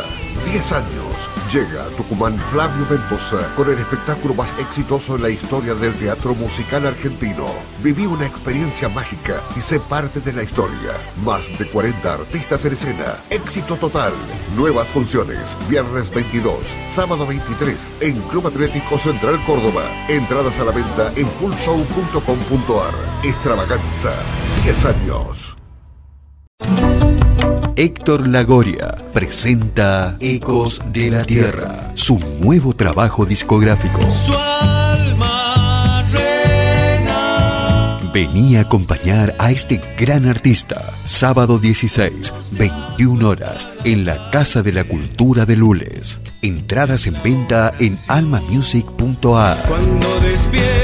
10 0.52 0.72
años. 0.72 1.30
años 1.30 1.39
llega 1.50 1.86
Tucumán 1.98 2.38
Flavio 2.38 2.86
Mendoza 2.90 3.52
con 3.56 3.70
el 3.70 3.80
espectáculo 3.80 4.36
más 4.36 4.54
exitoso 4.60 5.16
en 5.16 5.24
la 5.24 5.30
historia 5.30 5.74
del 5.74 5.94
teatro 5.96 6.36
musical 6.36 6.86
argentino. 6.86 7.48
Viví 7.82 8.06
una 8.06 8.28
experiencia 8.28 8.88
mágica 8.88 9.44
y 9.56 9.62
sé 9.62 9.80
parte 9.80 10.20
de 10.20 10.34
la 10.34 10.44
historia. 10.44 10.94
Más 11.24 11.58
de 11.58 11.66
40 11.66 12.14
artistas 12.14 12.66
en 12.66 12.74
escena. 12.74 13.24
Éxito 13.32 13.76
total. 13.78 14.14
Nuevas 14.56 14.88
funciones. 14.90 15.58
Viernes 15.68 16.14
22, 16.14 16.78
sábado 16.88 17.26
23 17.26 17.92
en 18.02 18.22
Club 18.24 18.48
Atlético 18.48 19.00
Central 19.00 19.44
Córdoba. 19.46 19.84
Entradas 20.08 20.60
a 20.60 20.66
la 20.66 20.72
venta 20.72 21.12
en 21.16 21.28
fullshow.com.ar. 21.28 22.94
Extravaganza. 23.24 24.14
10 24.64 24.86
años. 24.86 25.56
Héctor 27.80 28.28
Lagoria 28.28 28.94
presenta 29.14 30.18
Ecos 30.20 30.82
de 30.92 31.12
la 31.12 31.24
Tierra, 31.24 31.94
su 31.96 32.20
nuevo 32.42 32.76
trabajo 32.76 33.26
discográfico. 33.26 34.02
Su 34.12 34.34
alma 34.34 36.04
reina. 36.12 38.00
Vení 38.14 38.58
a 38.58 38.62
acompañar 38.64 39.34
a 39.40 39.52
este 39.52 39.80
gran 39.98 40.28
artista, 40.28 40.92
sábado 41.06 41.58
16, 41.58 42.34
21 42.58 43.30
horas, 43.30 43.70
en 43.86 44.04
la 44.04 44.30
Casa 44.30 44.62
de 44.62 44.74
la 44.74 44.84
Cultura 44.84 45.46
de 45.46 45.56
Lules. 45.56 46.20
Entradas 46.42 47.08
en 47.08 47.16
venta 47.24 47.74
en 47.80 47.98
almamusic.ar. 48.10 49.58
Cuando 49.70 50.20
despierta 50.20 50.79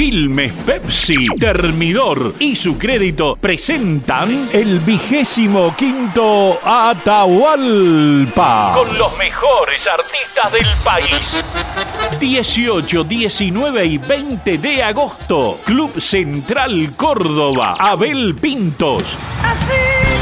Quilmes 0.00 0.52
Pepsi, 0.64 1.26
Termidor 1.38 2.32
y 2.38 2.56
su 2.56 2.78
crédito 2.78 3.36
presentan 3.38 4.48
el 4.50 4.78
vigésimo 4.78 5.76
quinto 5.76 6.58
Atahualpa. 6.64 8.72
Con 8.76 8.96
los 8.96 9.14
mejores 9.18 9.86
artistas 9.86 10.52
del 10.52 10.66
país. 10.82 11.20
18, 12.18 13.04
19 13.04 13.84
y 13.84 13.98
20 13.98 14.56
de 14.56 14.82
agosto. 14.82 15.60
Club 15.66 16.00
Central 16.00 16.94
Córdoba. 16.96 17.74
Abel 17.78 18.34
Pintos. 18.36 19.02
Así 19.44 19.74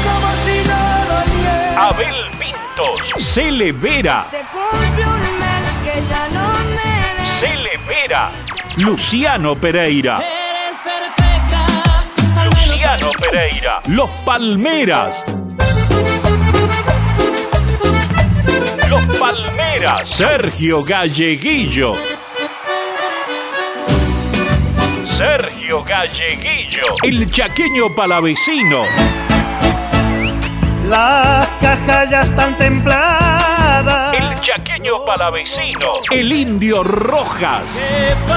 como 0.03 0.27
si 0.43 0.59
no 0.67 1.05
doliera. 1.07 1.87
Abel 1.87 2.25
Pintos. 2.37 2.99
Cele 3.17 3.71
Vera. 3.71 4.27
Se 4.29 4.43
cumple 4.51 5.07
un 5.07 5.21
mes 5.39 5.77
que 5.85 6.03
ya 6.09 6.27
no 6.33 6.49
me 6.65 6.99
ves. 7.87 8.48
Luciano 8.81 9.55
Pereira. 9.55 10.19
Eres 10.19 10.79
perfecta. 10.83 12.65
Luciano 12.65 13.09
Pereira. 13.19 13.81
Los 13.87 14.09
Palmeras. 14.25 15.25
Los 18.89 19.05
Palmeras. 19.17 20.09
Sergio 20.09 20.83
Galleguillo. 20.83 21.93
Sergio 25.17 25.83
Galleguillo. 25.83 26.81
El 27.03 27.29
chaqueño 27.29 27.93
palavecino. 27.93 28.83
Las 30.87 31.47
cajas 31.61 32.09
ya 32.09 32.21
están 32.21 32.57
templadas. 32.57 34.13
El 34.13 34.39
chaqueño 34.39 35.05
palavecino. 35.05 35.91
El 36.11 36.31
indio 36.31 36.81
Rojas. 36.83 37.63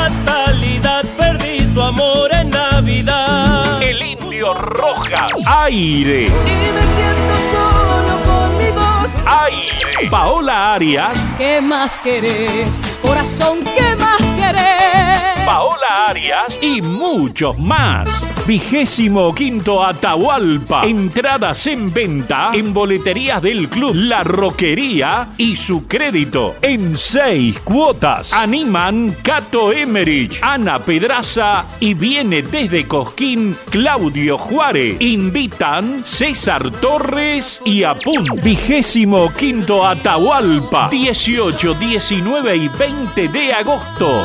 Fatalidad, 0.02 1.04
perdí 1.16 1.72
su 1.72 1.80
amor 1.80 2.30
en 2.32 2.50
Navidad. 2.50 3.82
El 3.82 4.02
indio 4.02 4.54
Rojas. 4.54 5.30
Aire. 5.46 6.26
Y 6.26 6.72
me 6.76 6.84
siento 6.96 7.34
solo 7.52 8.14
con 8.26 8.58
mi 8.58 8.70
voz. 8.70 9.10
Aire. 9.26 10.10
Paola 10.10 10.74
Arias. 10.74 11.12
¿Qué 11.38 11.60
más 11.60 12.00
querés? 12.00 12.80
Corazón, 13.00 13.58
¿qué 13.76 13.96
más 13.96 14.20
querés? 14.36 15.46
Paola 15.46 16.08
Arias 16.08 16.46
y 16.60 16.82
muchos 16.82 17.58
más. 17.58 18.08
Vigésimo 18.47 19.32
quinto 19.32 19.85
Atahualpa. 19.85 20.85
Entradas 20.85 21.66
en 21.69 21.93
venta 21.93 22.51
en 22.52 22.74
boleterías 22.74 23.40
del 23.40 23.69
club 23.69 23.93
La 23.94 24.24
Roquería 24.24 25.35
y 25.39 25.55
su 25.55 25.86
crédito 25.86 26.56
en 26.60 26.97
seis 26.97 27.60
cuotas. 27.60 28.32
Animan 28.32 29.16
Cato 29.23 29.73
Emerich, 29.73 30.40
Ana 30.43 30.81
Pedraza 30.81 31.64
y 31.78 31.94
viene 31.94 32.43
desde 32.43 32.86
Cosquín 32.89 33.56
Claudio 33.70 34.36
Juárez. 34.36 34.97
Invitan 35.01 36.02
César 36.05 36.69
Torres 36.73 37.62
y 37.64 37.85
Apun. 37.85 38.24
Vigésimo 38.43 39.32
quinto 39.35 39.86
Atahualpa. 39.86 40.89
18, 40.90 41.74
19 41.74 42.56
y 42.56 42.69
20 42.69 43.28
de 43.28 43.52
agosto. 43.52 44.24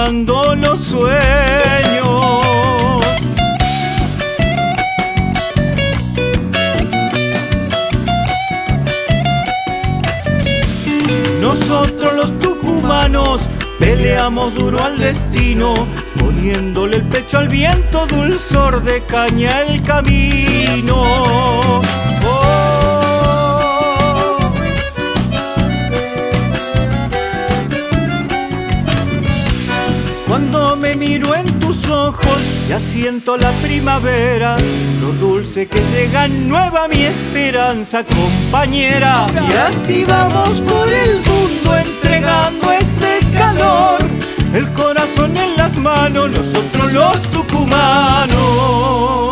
iluminando 0.00 0.54
los 0.56 0.80
sueños. 0.80 1.20
Nosotros 11.40 12.12
los 12.14 12.38
tucumanos 12.38 13.42
peleamos 13.78 14.54
duro 14.54 14.82
al 14.82 14.96
destino, 14.98 15.74
poniéndole 16.18 16.96
el 16.96 17.04
pecho 17.04 17.38
al 17.38 17.48
viento, 17.48 18.06
dulzor 18.06 18.82
de 18.82 19.02
caña 19.02 19.62
el 19.62 19.82
camino. 19.82 20.94
Oh. 22.24 22.99
Cuando 30.40 30.74
me 30.74 30.94
miro 30.94 31.34
en 31.34 31.44
tus 31.60 31.86
ojos, 31.90 32.38
ya 32.66 32.80
siento 32.80 33.36
la 33.36 33.50
primavera, 33.60 34.56
lo 34.98 35.12
dulce 35.12 35.68
que 35.68 35.82
llega 35.92 36.28
nueva 36.28 36.88
mi 36.88 37.02
esperanza, 37.02 38.02
compañera. 38.04 39.26
Y 39.34 39.52
así 39.52 40.06
vamos 40.06 40.62
por 40.62 40.90
el 40.90 41.16
mundo 41.16 41.76
entregando 41.76 42.72
este 42.72 43.20
calor, 43.36 44.00
el 44.54 44.72
corazón 44.72 45.36
en 45.36 45.58
las 45.58 45.76
manos, 45.76 46.30
nosotros 46.30 46.90
los 46.94 47.20
tucumanos. 47.30 49.29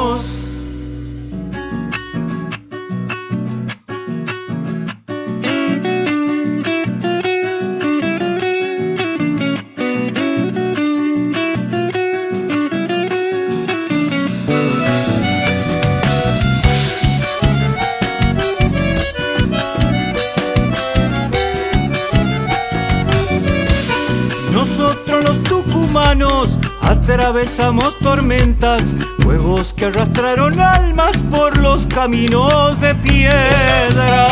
Atravesamos 27.49 27.99
tormentas, 28.01 28.95
fuegos 29.23 29.73
que 29.73 29.87
arrastraron 29.87 30.61
almas 30.61 31.17
por 31.31 31.57
los 31.57 31.87
caminos 31.87 32.79
de 32.81 32.95
piedra. 32.97 34.27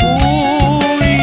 Uy. 0.00 1.18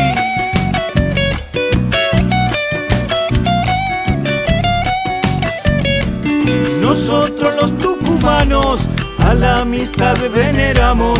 Nosotros 6.82 7.56
los 7.60 7.78
tucumanos 7.80 8.82
a 9.19 9.34
la 9.34 9.61
amistad 9.61 10.18
veneramos, 10.36 11.19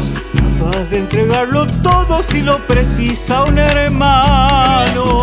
capaz 0.60 0.90
de 0.92 1.00
entregarlo 1.00 1.66
todo 1.82 2.22
si 2.22 2.42
lo 2.42 2.60
precisa 2.68 3.44
un 3.46 3.58
hermano. 3.58 5.22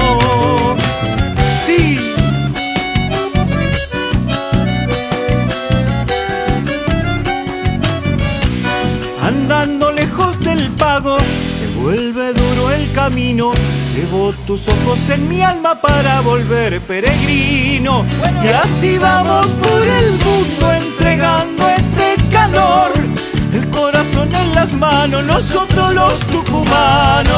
Camino. 13.08 13.52
Llevo 13.94 14.32
tus 14.46 14.68
ojos 14.68 15.08
en 15.08 15.26
mi 15.28 15.40
alma 15.40 15.80
para 15.80 16.20
volver 16.20 16.80
peregrino. 16.82 18.04
Y 18.44 18.48
así 18.48 18.98
vamos 18.98 19.46
por 19.46 19.82
el 19.82 20.12
mundo 20.12 20.72
entregando 20.72 21.70
este 21.70 22.16
calor. 22.30 22.92
El 23.54 23.70
corazón 23.70 24.28
en 24.34 24.54
las 24.54 24.74
manos, 24.74 25.24
nosotros 25.24 25.94
los 25.94 26.20
tucumanos. 26.26 27.32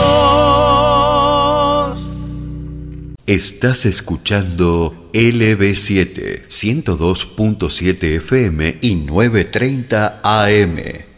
Estás 3.26 3.86
escuchando 3.86 5.08
LB7 5.12 6.48
102.7 6.48 8.16
FM 8.16 8.78
y 8.80 8.96
930 8.96 10.20
AM. 10.24 11.10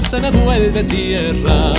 Se 0.00 0.20
me 0.20 0.30
vuelve 0.30 0.84
tierra. 0.84 1.72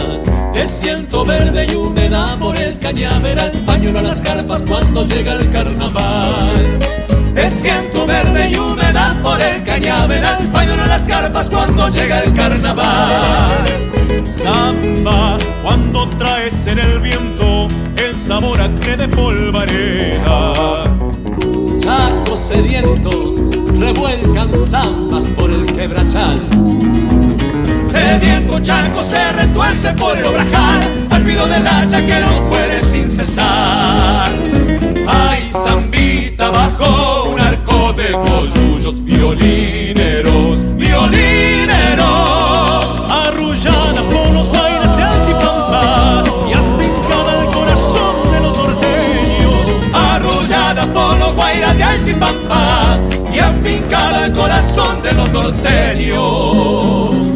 Te 0.54 0.68
siento 0.68 1.24
verde 1.24 1.68
y 1.70 1.76
húmeda 1.76 2.36
por 2.40 2.60
el 2.60 2.80
cañaveral, 2.80 3.52
pañuelo 3.66 4.00
a 4.00 4.02
las 4.02 4.22
carpas 4.22 4.64
cuando 4.66 5.06
llega 5.06 5.34
el 5.34 5.50
carnaval. 5.52 6.80
Te 7.36 7.48
siento 7.48 8.08
verde 8.08 8.50
y 8.50 8.56
húmeda 8.56 9.16
por 9.22 9.40
el 9.40 9.62
cañaveral, 9.64 10.50
pañuelo 10.52 10.84
a 10.84 10.88
las 10.88 11.06
carpas 11.06 11.48
cuando 11.48 11.90
llega 11.90 12.22
el 12.22 12.34
carnaval. 12.34 13.52
Samba, 14.28 15.38
cuando 15.62 16.10
traes 16.18 16.66
en 16.66 16.80
el 16.80 17.00
viento 17.00 17.68
el 17.98 18.16
sabor 18.16 18.60
a 18.62 18.74
que 18.76 18.98
de 18.98 19.08
polvareda. 19.08 20.86
Chaco 21.78 22.36
sediento, 22.36 23.36
revuelcan 23.80 24.54
zambas 24.54 25.28
por 25.28 25.52
el 25.52 25.66
quebrachal. 25.68 26.42
Sediento 27.88 28.60
charco 28.60 29.02
se 29.02 29.32
retuerce 29.32 29.94
por 29.94 30.18
el 30.18 30.26
obrajal, 30.26 31.08
al 31.10 31.24
filo 31.24 31.48
del 31.48 31.66
hacha 31.66 32.06
que 32.06 32.20
los 32.20 32.42
muere 32.42 32.82
sin 32.82 33.10
cesar. 33.10 34.30
Ay, 35.08 35.50
zambita 35.52 36.52
bajo 36.52 37.30
un 37.32 37.40
arco 37.40 37.94
de 37.94 38.12
coyullos 38.12 39.04
violineros, 39.04 40.66
violineros. 40.76 42.06
Arrullada 43.10 44.02
por 44.12 44.32
los 44.32 44.52
bailes 44.52 44.98
de 44.98 45.04
Altipampa 45.04 46.24
y 46.50 46.54
afincada 46.54 47.40
al 47.40 47.52
corazón 47.54 48.16
de 48.32 48.40
los 48.42 48.58
norteños. 48.58 49.66
Arrullada 49.94 50.94
por 50.94 51.18
los 51.18 51.36
guairas 51.36 51.78
de 51.78 51.84
Altipampa 51.84 53.00
y 53.34 53.40
afincada 53.40 54.26
al 54.26 54.34
corazón 54.34 55.02
de 55.02 55.14
los 55.14 55.32
norteños. 55.32 57.27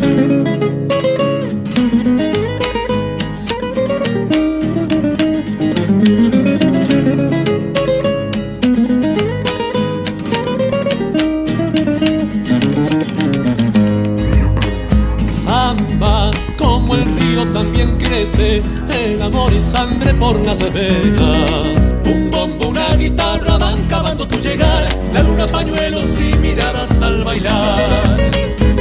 Sangre 19.61 20.13
por 20.15 20.39
las 20.41 20.59
venas. 20.73 21.95
Un 22.03 22.29
bombo, 22.31 22.69
una 22.69 22.95
guitarra 22.95 23.57
van 23.57 23.85
cavando 23.88 24.27
tu 24.27 24.38
llegar, 24.39 24.89
la 25.13 25.21
luna 25.21 25.45
pañuelos 25.47 26.19
y 26.19 26.35
miradas 26.38 27.01
al 27.01 27.23
bailar. 27.23 28.17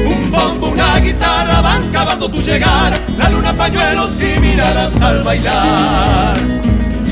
Un 0.06 0.30
bombo, 0.30 0.68
una 0.68 0.98
guitarra 0.98 1.60
van 1.60 1.90
cavando 1.92 2.30
tu 2.30 2.40
llegar, 2.40 2.98
la 3.18 3.28
luna 3.28 3.52
pañuelos 3.52 4.18
y 4.22 4.40
miradas 4.40 5.00
al 5.02 5.22
bailar. 5.22 6.38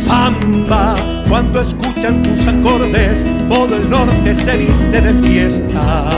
Samba, 0.06 0.94
cuando 1.28 1.60
escuchan 1.60 2.22
tus 2.22 2.46
acordes, 2.46 3.22
todo 3.48 3.76
el 3.76 3.90
norte 3.90 4.34
se 4.34 4.56
viste 4.56 5.00
de 5.00 5.12
fiesta. 5.28 6.10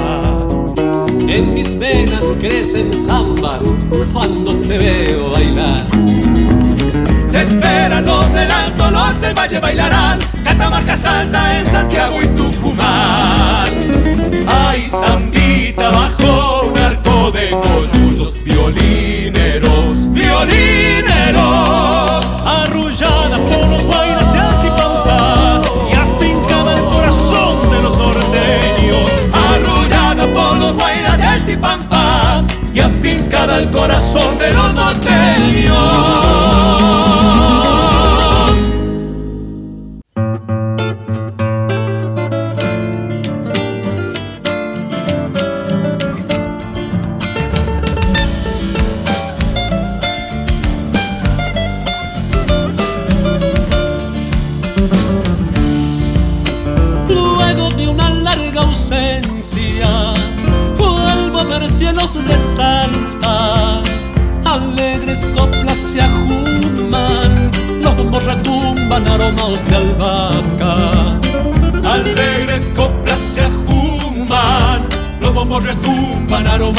En 1.26 1.54
mis 1.54 1.76
venas 1.78 2.24
crecen 2.38 2.94
zambas 2.94 3.72
cuando 4.12 4.54
te 4.56 4.78
veo 4.78 5.30
bailar. 5.30 5.86
Te 7.32 7.42
esperan 7.42 8.04
los 8.04 8.32
del 8.32 8.50
Alto, 8.50 8.90
los 8.90 9.20
del 9.20 9.34
Valle 9.34 9.60
bailarán, 9.60 10.18
Catamarca 10.42 10.96
salta 10.96 11.58
en 11.58 11.64
Santiago 11.64 12.20
y 12.20 12.26
Tucumán. 12.28 13.68
Ay, 14.48 14.88
zambita 14.90 15.90
bajo 15.90 16.62
un 16.72 16.78
arco 16.78 17.30
de 17.30 17.50
coyullos, 17.50 18.34
violineros, 18.42 20.12
violineros. 20.12 22.26
Arrullada 22.44 23.38
por 23.38 23.68
los 23.68 23.86
guairas 23.86 24.32
de 24.32 24.38
Altipampa 24.40 25.62
y 25.88 25.94
afincada 25.94 26.72
al 26.72 26.82
corazón 26.82 27.70
de 27.70 27.82
los 27.82 27.96
norteños. 27.96 29.14
Arrullada 29.32 30.26
por 30.34 30.56
los 30.56 30.74
guairas 30.74 31.16
de 31.16 31.24
Altipampa 31.24 32.42
y 32.74 32.80
afincada 32.80 33.54
al 33.54 33.70
corazón 33.70 34.36
de 34.36 34.52
los 34.52 34.74
norteños. 34.74 34.89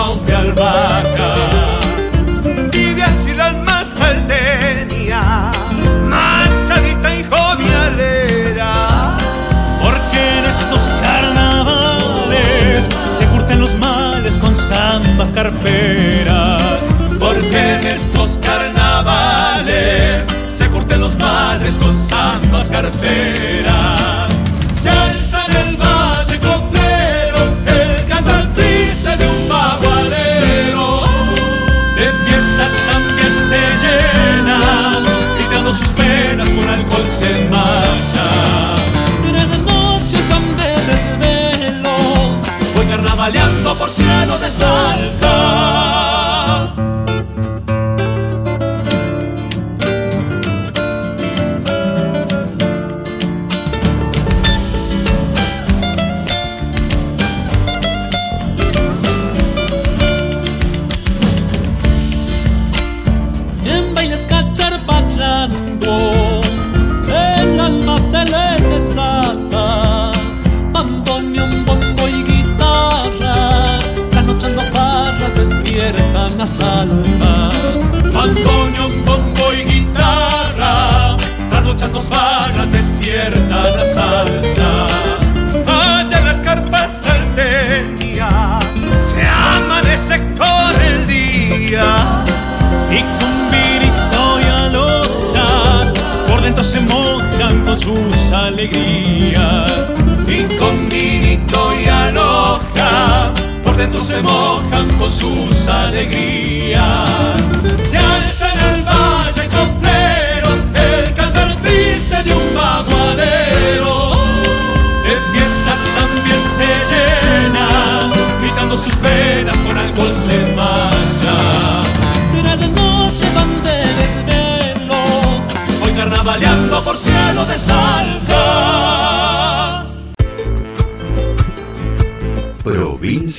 almost 0.01 0.27
done. 0.27 0.40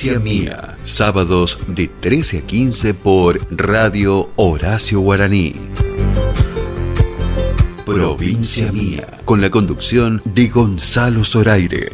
Provincia 0.03 0.33
Mía, 0.33 0.75
sábados 0.81 1.59
de 1.65 1.87
13 1.87 2.39
a 2.39 2.41
15 2.41 2.93
por 2.93 3.39
Radio 3.49 4.29
Horacio 4.35 4.99
Guaraní. 4.99 5.55
Provincia 7.85 8.69
Mía, 8.73 9.07
con 9.23 9.39
la 9.39 9.49
conducción 9.49 10.21
de 10.25 10.49
Gonzalo 10.49 11.23
Zoraire. 11.23 11.93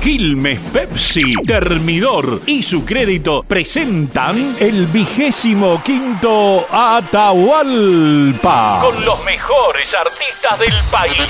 Quilmes 0.01 0.59
Pepsi, 0.71 1.34
Termidor 1.45 2.41
y 2.45 2.63
su 2.63 2.85
crédito 2.85 3.43
presentan 3.43 4.55
el 4.59 4.85
vigésimo 4.85 5.84
quinto 5.84 6.65
Atahualpa. 6.71 8.80
Con 8.81 9.03
los 9.03 9.21
mejores 9.26 9.93
artistas 9.93 10.57
del 10.59 10.73
país. 10.89 11.27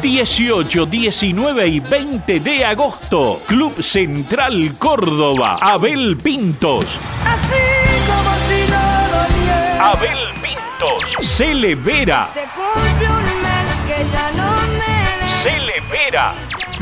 18, 0.00 0.86
19 0.86 1.66
y 1.66 1.80
20 1.80 2.38
de 2.40 2.64
agosto. 2.64 3.40
Club 3.46 3.82
Central 3.82 4.76
Córdoba. 4.78 5.56
Abel 5.60 6.16
Pintos. 6.16 6.86
Así 7.26 7.58
como 8.06 8.30
si 8.46 8.70
no 8.70 9.08
doliera. 9.18 9.90
Abel 9.90 10.18
Pintos. 10.40 11.02
Cele 11.26 11.74
Vera. 11.74 12.28
Se 12.32 12.46
cumple 12.54 13.08
un 13.08 13.24
mes 13.42 13.80
que 13.88 14.06
ya 14.12 14.30
no 14.32 14.62
me 14.74 14.78
ves. 14.78 14.94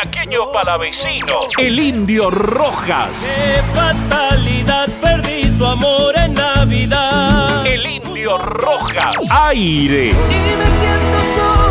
El 0.00 0.10
chaqueño 0.10 0.52
palavecino. 0.52 1.38
El 1.58 1.78
indio 1.78 2.30
Rojas. 2.30 3.10
Qué 3.20 3.62
fatalidad, 3.74 4.88
perdí 5.00 5.56
su 5.56 5.66
amor 5.66 6.16
en 6.16 6.34
Navidad. 6.34 7.66
El 7.66 7.84
indio 7.84 8.38
Rojas. 8.38 9.14
Aire. 9.28 10.10
Y 10.10 10.12
me 10.12 10.70
siento 10.78 11.18
solo 11.34 11.67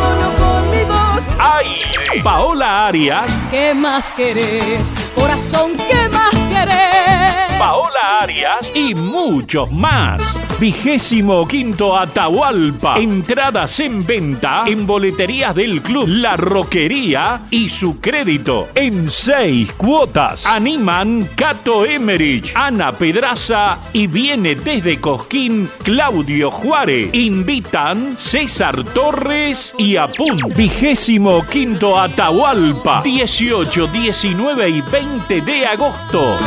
Aire. 1.39 2.21
Paola 2.23 2.87
Arias. 2.87 3.25
¿Qué 3.51 3.73
más 3.73 4.11
querés? 4.13 4.93
Corazón, 5.15 5.71
¿qué 5.87 6.09
más 6.09 6.33
querés? 6.49 7.59
Paola 7.59 8.21
Arias 8.21 8.57
y 8.73 8.95
muchos 8.95 9.71
más. 9.71 10.21
Vigésimo 10.59 11.47
quinto 11.47 11.95
Atahualpa. 11.95 12.97
Entradas 12.97 13.79
en 13.79 14.03
venta 14.03 14.63
en 14.65 14.87
boleterías 14.87 15.53
del 15.53 15.83
club 15.83 16.07
La 16.07 16.35
Roquería 16.35 17.43
y 17.51 17.69
su 17.69 17.99
crédito 17.99 18.69
en 18.73 19.07
seis 19.07 19.71
cuotas. 19.73 20.47
Animan 20.47 21.29
Cato 21.35 21.85
Emerich, 21.85 22.53
Ana 22.55 22.91
Pedraza 22.91 23.77
y 23.93 24.07
viene 24.07 24.55
desde 24.55 24.99
Cosquín 24.99 25.69
Claudio 25.83 26.49
Juárez. 26.49 27.09
Invitan 27.13 28.15
César 28.17 28.83
Torres 28.83 29.75
y 29.77 29.95
Apun. 29.95 30.37
Vigésimo 30.55 31.26
quinto 31.49 31.99
Atahualpa. 31.99 33.01
18, 33.03 33.87
19 33.87 34.69
y 34.69 34.81
20 34.81 35.41
de 35.41 35.65
agosto. 35.65 36.37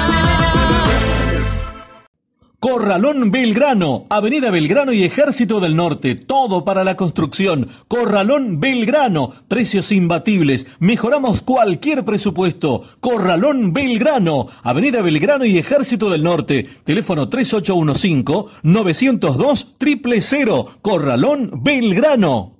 Corralón 2.59 3.31
Belgrano, 3.31 4.07
Avenida 4.11 4.51
Belgrano 4.51 4.93
y 4.93 5.05
Ejército 5.05 5.61
del 5.61 5.77
Norte, 5.77 6.15
todo 6.15 6.65
para 6.65 6.85
la 6.85 6.95
construcción. 6.95 7.69
Corralón 7.89 8.61
Belgrano, 8.61 9.33
precios 9.49 9.93
imbatibles, 9.93 10.67
mejoramos 10.79 11.41
cualquier 11.41 12.05
presupuesto. 12.05 12.83
Corralón 13.01 13.73
Belgrano, 13.73 14.49
Avenida 14.63 15.01
Belgrano 15.01 15.47
y 15.47 15.57
Ejército 15.57 16.11
del 16.11 16.23
Norte, 16.23 16.69
teléfono 16.85 17.31
3815-902 17.31 20.21
000. 20.21 20.67
Corralón 20.83 21.63
Belgrano. 21.63 22.60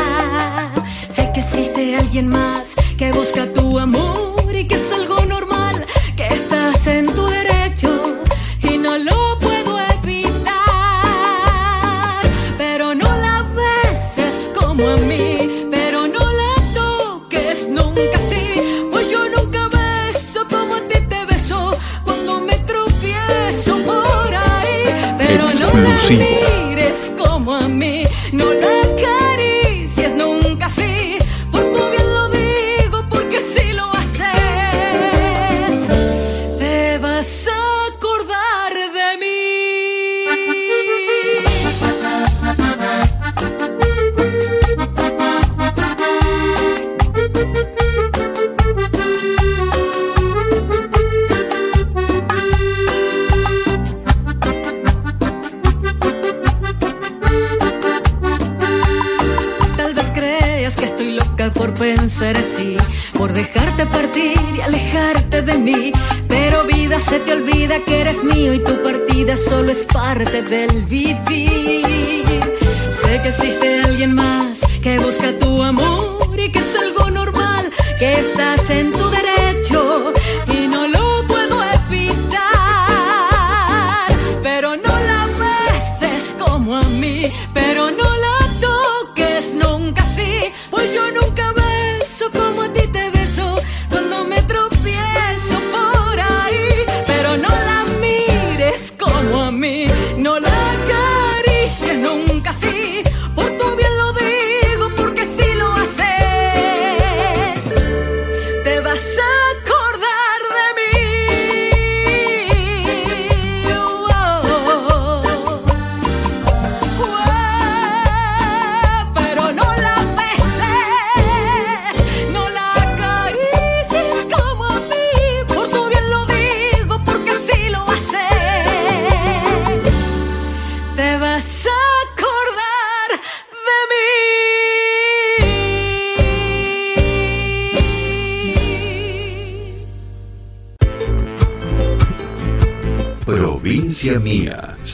Alguien 2.11 2.27
más 2.27 2.75
que 2.97 3.13
busca 3.13 3.47
tu 3.53 3.79
amor 3.79 4.53
y 4.53 4.67
que 4.67 4.75
es 4.75 4.91
algo 4.91 5.25
normal, 5.27 5.85
que 6.17 6.27
estás 6.27 6.85
en 6.87 7.05
tu 7.05 7.25
derecho 7.25 8.17
y 8.69 8.77
no 8.77 8.97
lo 8.97 9.39
puedo 9.39 9.79
evitar. 9.79 10.51
Pero 12.57 12.93
no 12.95 13.07
la 13.07 13.45
beses 13.55 14.49
como 14.53 14.89
a 14.89 14.97
mí, 14.97 15.67
pero 15.71 16.05
no 16.05 16.19
la 16.33 16.53
toques 16.73 17.69
nunca 17.69 18.17
así, 18.25 18.61
pues 18.91 19.09
yo 19.09 19.29
nunca 19.29 19.69
beso 19.69 20.45
como 20.49 20.75
a 20.75 20.81
ti 20.81 20.99
te 21.07 21.23
beso 21.23 21.77
cuando 22.03 22.41
me 22.41 22.57
tropiezo 22.57 23.77
por 23.85 24.33
ahí. 24.33 25.15
Pero 25.17 25.45
no 25.61 25.67
la 25.79 26.60
pensar 62.21 62.37
así, 62.37 62.77
por 63.17 63.33
dejarte 63.33 63.85
partir 63.87 64.37
y 64.55 64.61
alejarte 64.61 65.41
de 65.41 65.57
mí. 65.57 65.91
Pero 66.27 66.65
vida 66.65 66.99
se 66.99 67.19
te 67.19 67.33
olvida 67.33 67.79
que 67.79 68.01
eres 68.01 68.23
mío 68.23 68.53
y 68.53 68.59
tu 68.59 68.81
partida 68.83 69.35
solo 69.35 69.71
es 69.71 69.85
parte 69.87 70.43
del 70.43 70.83
vivir. 70.83 72.41
Sé 73.01 73.19
que 73.23 73.29
existe 73.29 73.81
alguien 73.81 74.13
más 74.13 74.59
que 74.83 74.99
busca 74.99 75.31
tu 75.39 75.63
amor 75.63 76.39
y 76.39 76.51
que 76.51 76.59
es 76.59 76.75
algo 76.75 77.09
normal, 77.09 77.71
que 77.97 78.19
estás 78.19 78.69
en 78.69 78.91
tu 78.91 79.10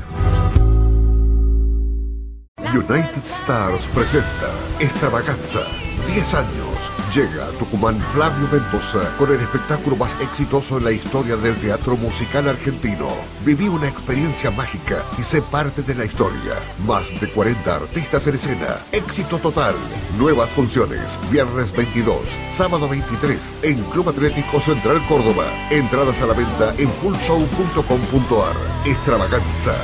United 2.71 3.17
Stars 3.17 3.89
presenta 3.91 4.51
Extravaganza. 4.79 5.61
10 6.07 6.33
años. 6.33 6.91
llega 7.13 7.47
Tucumán 7.59 7.99
Flavio 8.13 8.47
Mendoza 8.51 9.15
con 9.17 9.31
el 9.33 9.39
espectáculo 9.41 9.95
más 9.95 10.15
exitoso 10.21 10.77
en 10.77 10.85
la 10.85 10.91
historia 10.91 11.35
del 11.37 11.55
teatro 11.55 11.97
musical 11.97 12.47
argentino. 12.47 13.07
Viví 13.45 13.67
una 13.67 13.87
experiencia 13.87 14.51
mágica 14.51 15.05
y 15.17 15.23
sé 15.23 15.41
parte 15.41 15.81
de 15.81 15.95
la 15.95 16.05
historia. 16.05 16.55
Más 16.85 17.19
de 17.19 17.29
40 17.29 17.75
artistas 17.75 18.27
en 18.27 18.35
escena. 18.35 18.77
Éxito 18.91 19.37
total. 19.39 19.75
Nuevas 20.17 20.49
funciones. 20.49 21.19
Viernes 21.31 21.71
22, 21.75 22.39
sábado 22.51 22.87
23 22.87 23.53
en 23.63 23.83
Club 23.85 24.09
Atlético 24.09 24.59
Central 24.59 25.05
Córdoba. 25.07 25.45
Entradas 25.69 26.21
a 26.21 26.27
la 26.27 26.33
venta 26.33 26.73
en 26.77 26.89
fullshow.com.ar. 26.89 28.55
Extravaganza. 28.85 29.75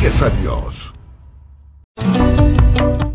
10 0.00 0.22
años. 0.22 0.96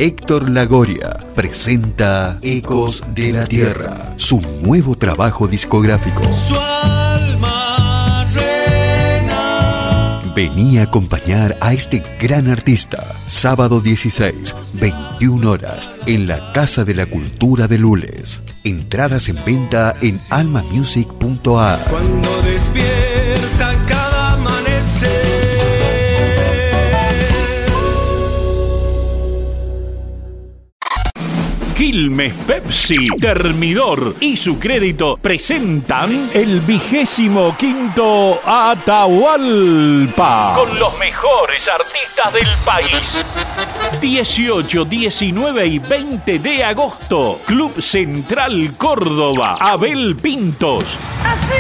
Héctor 0.01 0.49
Lagoria 0.49 1.15
presenta 1.35 2.39
Ecos 2.41 3.03
de 3.13 3.33
la 3.33 3.45
Tierra, 3.45 4.15
su 4.17 4.41
nuevo 4.63 4.97
trabajo 4.97 5.47
discográfico. 5.47 6.23
Su 6.33 6.55
alma 6.55 8.25
reina. 8.33 10.23
Vení 10.35 10.79
a 10.79 10.85
acompañar 10.85 11.55
a 11.61 11.73
este 11.73 12.01
gran 12.19 12.49
artista, 12.49 13.13
sábado 13.27 13.79
16, 13.79 14.55
21 14.81 15.51
horas, 15.51 15.91
en 16.07 16.25
la 16.25 16.51
Casa 16.51 16.83
de 16.83 16.95
la 16.95 17.05
Cultura 17.05 17.67
de 17.67 17.77
Lules. 17.77 18.41
Entradas 18.63 19.29
en 19.29 19.37
venta 19.45 19.95
en 20.01 20.19
almamusic.ar. 20.31 21.79
Cuando 21.91 22.41
despierta 22.41 23.00
Quilmes 31.81 32.29
Pepsi, 32.45 33.07
Termidor 33.19 34.13
y 34.19 34.37
su 34.37 34.59
crédito 34.59 35.17
presentan 35.19 36.29
el 36.31 36.59
vigésimo 36.59 37.57
quinto 37.57 38.39
Atahualpa. 38.45 40.53
Con 40.57 40.77
los 40.77 40.95
mejores 40.99 41.67
artistas 41.67 42.33
del 42.33 42.47
país. 42.63 43.01
18, 43.99 44.85
19 44.85 45.65
y 45.65 45.79
20 45.79 46.37
de 46.37 46.63
agosto. 46.63 47.39
Club 47.47 47.81
Central 47.81 48.75
Córdoba. 48.77 49.57
Abel 49.59 50.15
Pintos. 50.17 50.83
Así 51.25 51.55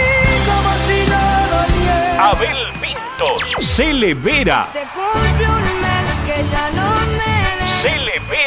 como 0.45 0.71
si 0.85 1.01
no 1.09 1.47
doliera. 1.49 2.29
Abel 2.29 2.67
Pintos. 2.79 3.41
Cele 3.59 4.13
Vera. 4.13 4.67
Se 4.71 4.81
cumple 4.81 5.49
un 5.49 5.81
mes 5.81 6.19
que 6.27 6.45
ya 6.51 6.69
no. 6.75 6.90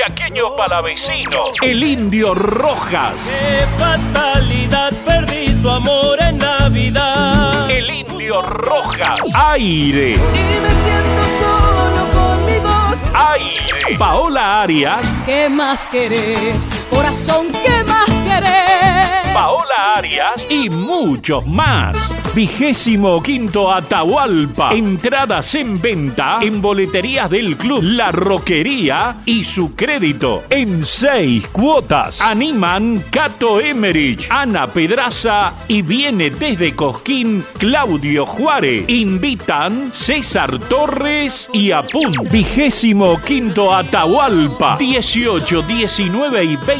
El 0.00 0.06
chaqueño 0.06 0.56
palavecino. 0.56 1.42
El 1.60 1.84
indio 1.84 2.32
Rojas. 2.32 3.14
Qué 3.26 3.66
fatalidad, 3.78 4.92
perdí 5.04 5.60
su 5.60 5.68
amor 5.68 6.18
en 6.22 6.38
Navidad. 6.38 7.70
El 7.70 7.90
indio 7.90 8.40
Rojas. 8.40 9.18
Aire. 9.34 10.12
Y 10.12 10.16
me 10.16 10.74
siento 10.82 11.22
solo 11.38 12.06
con 12.14 12.46
mi 12.46 12.58
voz. 12.60 12.98
Aire. 13.12 13.98
Paola 13.98 14.62
Arias. 14.62 15.02
¿Qué 15.26 15.50
más 15.50 15.86
querés? 15.88 16.66
Corazón, 16.90 17.46
¿qué 17.64 17.84
más 17.84 18.08
querés? 18.24 19.32
Paola 19.32 19.96
Arias 19.96 20.32
y 20.48 20.68
muchos 20.68 21.46
más. 21.46 21.96
Vigésimo 22.34 23.20
quinto 23.20 23.72
Atahualpa. 23.72 24.72
Entradas 24.72 25.52
en 25.56 25.80
venta 25.80 26.38
en 26.40 26.62
boleterías 26.62 27.28
del 27.28 27.56
club 27.56 27.80
La 27.82 28.12
Roquería 28.12 29.22
y 29.26 29.42
su 29.42 29.74
crédito 29.74 30.44
en 30.48 30.84
seis 30.84 31.48
cuotas. 31.48 32.20
Animan 32.20 33.02
Cato 33.10 33.60
Emerich, 33.60 34.28
Ana 34.30 34.68
Pedraza 34.68 35.54
y 35.66 35.82
viene 35.82 36.30
desde 36.30 36.74
Cosquín 36.76 37.44
Claudio 37.58 38.24
Juárez. 38.24 38.84
Invitan 38.88 39.90
César 39.92 40.56
Torres 40.60 41.50
y 41.52 41.72
Apun. 41.72 42.12
Vigésimo 42.30 43.20
quinto 43.24 43.74
Atahualpa. 43.74 44.76
18, 44.78 45.62
19 45.62 46.44
y 46.44 46.56
20 46.56 46.79